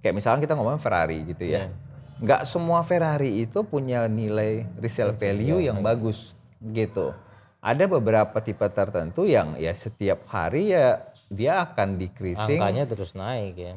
kayak 0.00 0.14
misalnya 0.16 0.40
kita 0.42 0.56
ngomongin 0.56 0.80
Ferrari 0.80 1.18
gitu 1.28 1.44
Iya. 1.44 1.68
ya. 1.70 1.72
Nggak 2.20 2.42
semua 2.44 2.84
Ferrari 2.84 3.40
itu 3.40 3.64
punya 3.64 4.04
nilai 4.04 4.68
resale 4.76 5.16
value 5.16 5.60
Iya, 5.60 5.72
yang 5.72 5.80
bagus 5.80 6.36
gitu. 6.60 7.16
Ada 7.60 7.84
beberapa 7.84 8.40
tipe 8.40 8.64
tertentu 8.68 9.24
yang 9.24 9.56
ya 9.56 9.72
setiap 9.72 10.24
hari 10.28 10.72
ya 10.72 11.00
dia 11.28 11.62
akan 11.62 11.96
decreasing 11.96 12.60
angkanya 12.60 12.84
terus 12.84 13.12
naik 13.14 13.56
ya. 13.56 13.76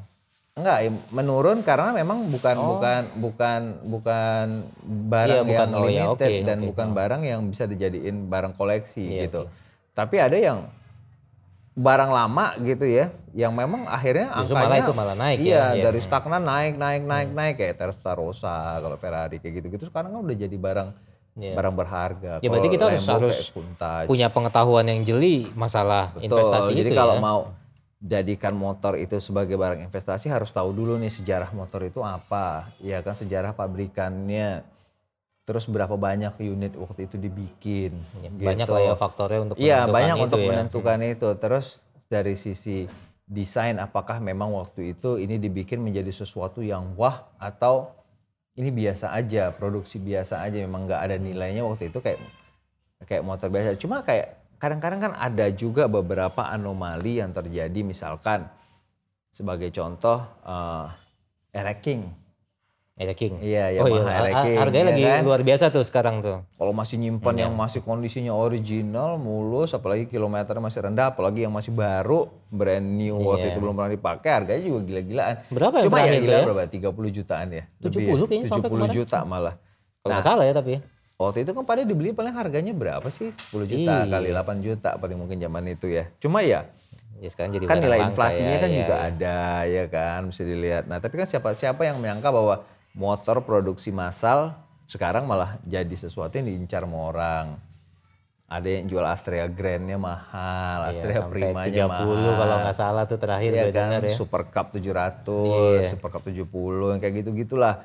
Enggak, 0.54 0.86
ya, 0.86 0.92
menurun 1.10 1.66
karena 1.66 1.98
memang 1.98 2.30
bukan 2.30 2.54
bukan 2.54 3.02
bukan 3.18 3.62
bukan 3.90 4.46
barang 5.10 5.42
Oh. 5.42 5.50
Iya, 5.50 5.50
bukan, 5.50 5.68
yang 5.68 5.82
oh 5.82 5.88
ya, 5.90 6.04
limited 6.14 6.30
oke, 6.30 6.46
dan 6.46 6.58
oke. 6.62 6.68
bukan 6.70 6.88
barang 6.94 7.22
yang 7.26 7.40
bisa 7.50 7.64
dijadiin 7.66 8.30
barang 8.30 8.54
koleksi 8.54 9.02
Iya, 9.02 9.22
gitu. 9.26 9.42
Tapi 9.98 10.16
ada 10.22 10.38
yang 10.38 10.70
barang 11.74 12.12
lama 12.14 12.54
gitu 12.62 12.86
ya, 12.86 13.10
yang 13.34 13.50
memang 13.50 13.90
akhirnya 13.90 14.30
Justru 14.42 14.54
angkanya 14.54 14.70
malah 14.70 14.78
itu 14.78 14.94
malah 14.94 15.16
naik 15.18 15.38
ya, 15.42 15.46
iya, 15.46 15.64
iya. 15.74 15.84
dari 15.90 16.00
stagnan 16.00 16.46
naik 16.46 16.78
naik 16.78 17.02
naik 17.02 17.30
naik 17.34 17.56
kayak 17.58 17.82
Testarossa 17.82 18.78
kalau 18.78 18.94
Ferrari 19.02 19.42
kayak 19.42 19.54
gitu-gitu 19.62 19.90
sekarang 19.90 20.14
kan 20.14 20.22
udah 20.22 20.38
jadi 20.38 20.54
barang 20.54 20.90
Iya. 21.34 21.58
barang 21.58 21.74
berharga. 21.74 22.34
Ya, 22.46 22.50
berarti 22.54 22.70
kita 22.70 22.94
harus- 22.94 23.10
harus. 23.10 23.38
Punya 24.06 24.30
pengetahuan 24.30 24.86
yang 24.86 25.02
jeli 25.02 25.50
masalah 25.58 26.14
Betul. 26.14 26.30
investasi 26.30 26.72
Jadi 26.78 26.90
itu 26.94 26.94
kalau 26.94 27.18
ya. 27.18 27.22
mau 27.26 27.40
jadikan 27.98 28.54
motor 28.54 28.94
itu 29.02 29.18
sebagai 29.18 29.58
barang 29.58 29.82
investasi 29.82 30.30
harus 30.30 30.54
tahu 30.54 30.70
dulu 30.70 31.02
nih 31.02 31.10
sejarah 31.10 31.50
motor 31.58 31.82
itu 31.90 32.06
apa, 32.06 32.70
ya 32.78 33.02
kan 33.02 33.18
sejarah 33.18 33.58
pabrikannya. 33.58 34.62
Terus 35.44 35.68
berapa 35.68 36.00
banyak 36.00 36.40
unit 36.40 36.74
waktu 36.80 37.12
itu 37.12 37.20
dibikin. 37.20 37.92
Ya, 38.24 38.32
gitu. 38.32 38.48
Banyak 38.48 38.68
lah 38.72 38.82
ya 38.82 38.96
faktornya 38.96 39.40
untuk 39.44 39.56
Iya, 39.60 39.80
banyak 39.92 40.16
itu 40.16 40.26
untuk 40.32 40.40
ya. 40.40 40.48
menentukan 40.56 41.00
itu. 41.04 41.30
Terus 41.36 41.84
dari 42.08 42.40
sisi 42.40 42.88
desain 43.28 43.76
apakah 43.76 44.24
memang 44.24 44.56
waktu 44.56 44.96
itu 44.96 45.20
ini 45.20 45.36
dibikin 45.40 45.84
menjadi 45.84 46.12
sesuatu 46.16 46.64
yang 46.64 46.96
wah 46.96 47.28
atau 47.40 47.92
ini 48.56 48.72
biasa 48.72 49.12
aja, 49.12 49.52
produksi 49.52 50.00
biasa 50.00 50.40
aja 50.46 50.64
memang 50.64 50.88
nggak 50.88 51.02
ada 51.12 51.16
nilainya 51.20 51.68
waktu 51.68 51.92
itu 51.92 52.00
kayak 52.00 52.24
kayak 53.04 53.24
motor 53.28 53.52
biasa. 53.52 53.76
Cuma 53.76 54.00
kayak 54.00 54.40
kadang-kadang 54.64 55.12
kan 55.12 55.14
ada 55.20 55.52
juga 55.52 55.92
beberapa 55.92 56.48
anomali 56.48 57.20
yang 57.20 57.36
terjadi 57.36 57.84
misalkan 57.84 58.48
sebagai 59.28 59.68
contoh 59.76 60.24
eh 60.48 60.88
Air 61.54 61.70
King. 62.94 63.00
Era 63.00 63.14
King. 63.16 63.34
Iya, 63.42 63.64
oh 63.76 63.90
Yamaha 63.90 64.06
iya, 64.06 64.14
Air 64.22 64.22
har- 64.30 64.46
King, 64.46 64.58
harganya 64.60 64.78
ya 64.80 64.90
lagi 64.92 65.04
kan? 65.04 65.22
luar 65.24 65.42
biasa 65.42 65.66
tuh 65.70 65.82
sekarang 65.82 66.22
tuh. 66.22 66.38
Kalau 66.54 66.72
masih 66.72 66.96
nyimpan 66.96 67.34
Iya. 67.34 67.42
yang 67.44 67.54
masih 67.54 67.82
kondisinya 67.82 68.34
original, 68.34 69.18
mulus, 69.18 69.74
apalagi 69.74 70.06
kilometernya 70.06 70.62
masih 70.62 70.80
rendah, 70.84 71.10
apalagi 71.10 71.42
yang 71.42 71.52
masih 71.52 71.74
baru, 71.74 72.30
brand 72.48 72.86
new 72.86 73.18
waktu 73.20 73.50
Iya. 73.50 73.52
itu 73.52 73.60
belum 73.60 73.74
pernah 73.74 73.92
dipakai, 73.92 74.30
harganya 74.32 74.62
juga 74.64 74.80
gila-gilaan. 74.84 75.36
Berapa 75.50 75.76
yang 75.76 75.86
Cuma 75.90 75.98
ya 76.00 76.12
gila 76.14 76.30
ya? 76.32 76.44
berapa? 76.46 76.64
30 76.70 77.10
jutaan 77.12 77.48
ya? 77.50 77.64
70 77.82 78.24
kayaknya 78.24 78.46
sampai 78.48 78.70
70 78.70 78.78
kemarin. 78.86 78.94
juta 78.96 79.18
malah. 79.24 79.56
Kalau 80.00 80.14
Nah. 80.14 80.22
salah 80.22 80.46
ya 80.46 80.54
tapi. 80.54 80.74
Waktu 81.16 81.38
itu 81.40 81.52
kan 81.52 81.64
pada 81.64 81.82
dibeli 81.82 82.12
paling 82.12 82.36
harganya 82.36 82.74
berapa 82.74 83.08
sih? 83.08 83.32
10 83.32 83.66
juta 83.66 84.04
Iya. 84.04 84.12
kali 84.12 84.30
8 84.30 84.62
juta 84.62 84.90
paling 84.94 85.16
mungkin 85.16 85.38
zaman 85.40 85.66
itu 85.68 85.90
ya. 85.90 86.06
Cuma 86.20 86.42
ya 86.42 86.70
Ya 87.16 87.32
sekarang 87.32 87.56
jadi 87.56 87.64
kan 87.64 87.80
nilai 87.80 88.04
inflasinya 88.04 88.52
ya, 88.52 88.60
kan 88.60 88.68
ya, 88.68 88.76
juga 88.76 88.94
ya. 88.94 89.08
ada 89.08 89.38
ya 89.64 89.84
kan 89.88 90.28
mesti 90.28 90.44
dilihat. 90.44 90.84
Nah 90.86 91.00
tapi 91.00 91.16
kan 91.16 91.24
siapa 91.24 91.56
siapa 91.56 91.88
yang 91.88 91.96
menyangka 91.96 92.28
bahwa 92.28 92.68
motor 92.94 93.42
produksi 93.42 93.90
massal 93.90 94.54
sekarang 94.86 95.26
malah 95.26 95.58
jadi 95.66 95.92
sesuatu 95.92 96.38
yang 96.38 96.48
diincar 96.50 96.86
sama 96.86 97.00
orang. 97.10 97.48
ada 98.44 98.70
yang 98.70 98.86
jual 98.86 99.02
Astrea 99.02 99.50
Grandnya 99.50 99.98
mahal, 99.98 100.86
Iya, 100.86 100.90
Astrea 100.94 101.16
sampai 101.26 101.34
Primanya 101.42 101.90
30 101.90 101.90
mahal. 101.90 102.38
kalau 102.38 102.56
nggak 102.62 102.78
salah 102.78 103.04
tuh 103.10 103.18
terakhir 103.18 103.50
Iya 103.50 103.66
kan, 103.74 104.06
ya. 104.06 104.14
Super 104.14 104.46
Cup 104.46 104.70
700, 104.70 105.82
Iya. 105.82 105.90
Super 105.90 106.10
Cup 106.14 106.22
70, 106.22 106.94
yang 106.94 107.02
kayak 107.02 107.26
gitu-gitulah. 107.26 107.82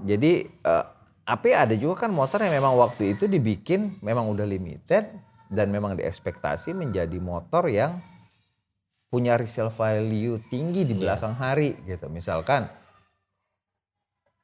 Jadi 0.00 0.48
eh, 0.48 0.84
tapi 1.28 1.52
ada 1.52 1.76
juga 1.76 2.08
kan 2.08 2.10
motor 2.14 2.40
yang 2.40 2.56
memang 2.56 2.72
waktu 2.80 3.12
itu 3.12 3.28
dibikin 3.28 4.00
memang 4.00 4.32
udah 4.32 4.48
limited 4.48 5.12
dan 5.52 5.68
memang 5.68 5.92
diekspektasi 5.92 6.72
menjadi 6.72 7.20
motor 7.20 7.68
yang 7.68 8.00
punya 9.12 9.36
resale 9.36 9.68
value 9.68 10.40
tinggi 10.48 10.88
di 10.88 10.96
belakang 10.96 11.36
hari 11.36 11.76
gitu. 11.84 12.08
Misalkan 12.08 12.64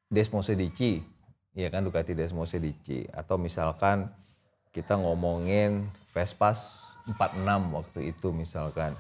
Desmo 0.09 0.41
Sedici, 0.41 1.05
ya 1.53 1.69
kan 1.69 1.85
Ducati 1.85 2.17
Desmo 2.17 2.49
Sedici 2.49 3.05
atau 3.13 3.37
misalkan 3.37 4.09
kita 4.73 4.97
ngomongin 4.97 5.89
Vespas 6.13 6.93
46 7.09 7.77
waktu 7.77 8.01
itu 8.13 8.33
misalkan 8.33 8.97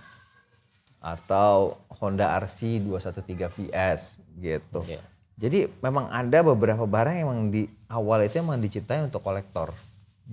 atau 0.98 1.78
Honda 2.00 2.36
RC 2.40 2.84
213 2.84 3.24
VS 3.48 4.20
gitu. 4.40 4.80
Iya. 4.84 5.00
Jadi 5.38 5.70
memang 5.80 6.10
ada 6.10 6.42
beberapa 6.42 6.82
barang 6.82 7.14
yang 7.14 7.28
memang 7.30 7.42
di 7.54 7.62
awal 7.86 8.26
itu 8.26 8.42
emang 8.42 8.58
diciptain 8.58 9.06
untuk 9.06 9.22
kolektor 9.22 9.70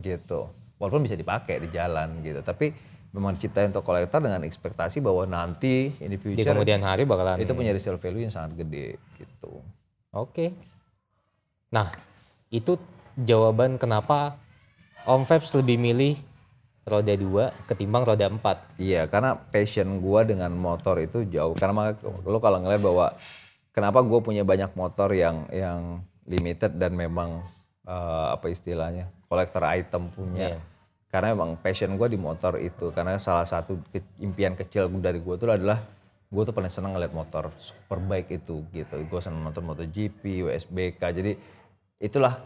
gitu. 0.02 0.50
Walaupun 0.82 1.06
bisa 1.06 1.14
dipakai 1.16 1.62
di 1.62 1.70
jalan 1.70 2.20
gitu, 2.26 2.42
tapi 2.42 2.74
memang 3.14 3.38
diciptain 3.38 3.70
untuk 3.70 3.86
kolektor 3.86 4.20
dengan 4.20 4.44
ekspektasi 4.44 5.00
bahwa 5.00 5.24
nanti 5.30 5.94
in 6.02 6.12
the 6.12 6.20
Di 6.20 6.36
future 6.42 6.52
kemudian 6.52 6.82
hari 6.84 7.06
bakalan 7.06 7.40
itu 7.40 7.54
punya 7.54 7.72
resale 7.72 8.02
value 8.02 8.28
yang 8.28 8.34
sangat 8.34 8.58
gede 8.60 8.98
gitu. 9.16 9.62
Oke. 10.16 10.56
Nah, 11.76 11.92
itu 12.48 12.80
jawaban 13.20 13.76
kenapa 13.76 14.40
Om 15.04 15.28
Febs 15.28 15.52
lebih 15.54 15.76
milih 15.76 16.16
roda 16.88 17.14
2 17.14 17.68
ketimbang 17.68 18.08
roda 18.08 18.32
4. 18.32 18.80
Iya, 18.80 19.12
karena 19.12 19.36
passion 19.36 20.00
gua 20.00 20.24
dengan 20.24 20.56
motor 20.56 20.98
itu 21.04 21.28
jauh. 21.28 21.54
Karena 21.54 21.92
lo 22.24 22.40
kalau 22.40 22.64
ngeliat 22.64 22.82
bahwa 22.82 23.08
kenapa 23.76 24.00
gue 24.06 24.20
punya 24.24 24.48
banyak 24.48 24.72
motor 24.78 25.12
yang 25.12 25.46
yang 25.52 26.00
limited 26.24 26.80
dan 26.80 26.96
memang 26.96 27.44
eh, 27.84 28.28
apa 28.32 28.48
istilahnya 28.48 29.12
kolektor 29.28 29.68
item 29.68 30.08
punya. 30.16 30.56
Iya. 30.56 30.60
Karena 31.12 31.36
memang 31.36 31.60
passion 31.60 31.96
gue 32.00 32.08
di 32.08 32.20
motor 32.20 32.56
itu. 32.62 32.90
Karena 32.96 33.20
salah 33.20 33.44
satu 33.44 33.78
ke- 33.92 34.20
impian 34.24 34.56
kecil 34.56 34.88
dari 35.04 35.20
gue 35.20 35.36
itu 35.36 35.46
adalah 35.48 35.84
gue 36.30 36.44
tuh 36.44 36.54
paling 36.54 36.72
seneng 36.74 36.98
ngeliat 36.98 37.14
motor 37.14 37.54
superbike 37.62 38.30
itu 38.34 38.66
gitu. 38.74 38.96
Gue 39.06 39.20
seneng 39.22 39.46
nonton 39.46 39.64
MotoGP, 39.64 40.50
WSBK. 40.50 41.02
Jadi 41.02 41.32
itulah 42.02 42.42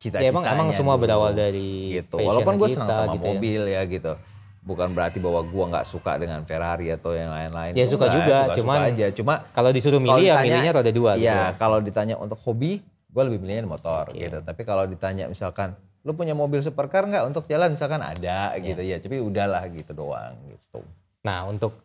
cita-citanya. 0.00 0.24
Ya, 0.24 0.32
emang 0.32 0.44
emang 0.48 0.68
semua 0.72 0.96
dulu 0.96 1.04
berawal 1.06 1.32
dari 1.36 2.00
gitu. 2.00 2.16
Walaupun 2.18 2.56
gue 2.56 2.68
kita 2.72 2.76
senang 2.80 2.88
sama 2.90 3.12
gitu 3.14 3.22
ya. 3.22 3.28
mobil 3.28 3.62
ya 3.68 3.82
gitu. 3.84 4.12
Bukan 4.60 4.92
berarti 4.92 5.18
bahwa 5.20 5.40
gue 5.40 5.64
nggak 5.72 5.86
suka 5.88 6.20
dengan 6.20 6.44
Ferrari 6.44 6.92
atau 6.92 7.16
yang 7.16 7.32
lain-lain. 7.32 7.72
Ya, 7.72 7.84
suka 7.88 8.12
juga, 8.12 8.52
suka-suka 8.52 8.56
cuman 8.60 8.78
aja. 8.92 9.06
Cuma 9.12 9.34
Kalau 9.52 9.70
disuruh 9.72 10.00
milih 10.00 10.24
ya 10.24 10.40
milihnya 10.40 10.72
roda 10.76 10.92
2 10.92 11.16
gitu. 11.16 11.24
Iya, 11.24 11.56
kalau 11.56 11.78
ditanya 11.80 12.16
untuk 12.20 12.36
hobi, 12.44 12.80
gue 12.84 13.22
lebih 13.24 13.40
milihnya 13.40 13.64
motor 13.68 14.12
gitu. 14.12 14.40
Tapi 14.44 14.62
kalau 14.64 14.84
ditanya 14.84 15.32
misalkan, 15.32 15.76
lu 16.04 16.12
punya 16.16 16.32
mobil 16.32 16.60
supercar 16.60 17.08
nggak 17.08 17.24
untuk 17.28 17.44
jalan? 17.48 17.72
Misalkan 17.72 18.00
ada 18.00 18.56
Iya. 18.56 18.64
gitu 18.64 18.82
ya. 18.84 18.96
Tapi 19.00 19.16
udahlah 19.20 19.64
gitu 19.72 19.92
doang 19.96 20.36
gitu. 20.48 20.80
Nah, 21.24 21.44
untuk 21.48 21.76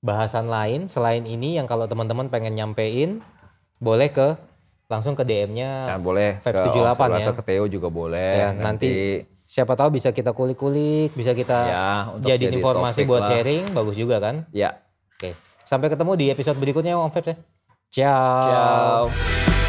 bahasan 0.00 0.48
lain 0.48 0.88
selain 0.88 1.22
ini 1.22 1.56
yang 1.56 1.64
kalau 1.64 1.84
teman-teman 1.84 2.26
pengen 2.26 2.56
nyampein 2.56 3.20
boleh 3.76 4.08
ke 4.08 4.36
langsung 4.90 5.14
ke 5.14 5.22
DM-nya. 5.22 5.86
Kan 5.86 6.02
boleh 6.02 6.40
ke 6.40 6.50
Feb 6.50 6.66
78 6.66 6.98
Om 6.98 7.12
ya. 7.12 7.18
atau 7.22 7.34
ke 7.36 7.42
Theo 7.44 7.64
juga 7.70 7.88
boleh. 7.88 8.32
Ya, 8.36 8.48
nanti 8.52 9.22
siapa 9.44 9.74
tahu 9.74 9.94
bisa 9.94 10.10
kita 10.10 10.32
kulik-kulik, 10.32 11.14
bisa 11.14 11.30
kita 11.30 11.58
Ya, 11.64 11.88
untuk 12.10 12.26
jadi 12.26 12.48
jadi 12.48 12.58
informasi 12.58 13.06
buat 13.06 13.22
lah. 13.22 13.30
sharing, 13.30 13.70
bagus 13.70 13.94
juga 13.94 14.18
kan? 14.18 14.48
ya. 14.50 14.82
Oke. 15.14 15.36
Sampai 15.62 15.86
ketemu 15.86 16.12
di 16.16 16.26
episode 16.28 16.58
berikutnya 16.58 16.96
Om 16.96 17.12
Feb 17.12 17.26
ya. 17.26 17.36
Ciao. 17.90 18.42
Ciao. 18.42 19.59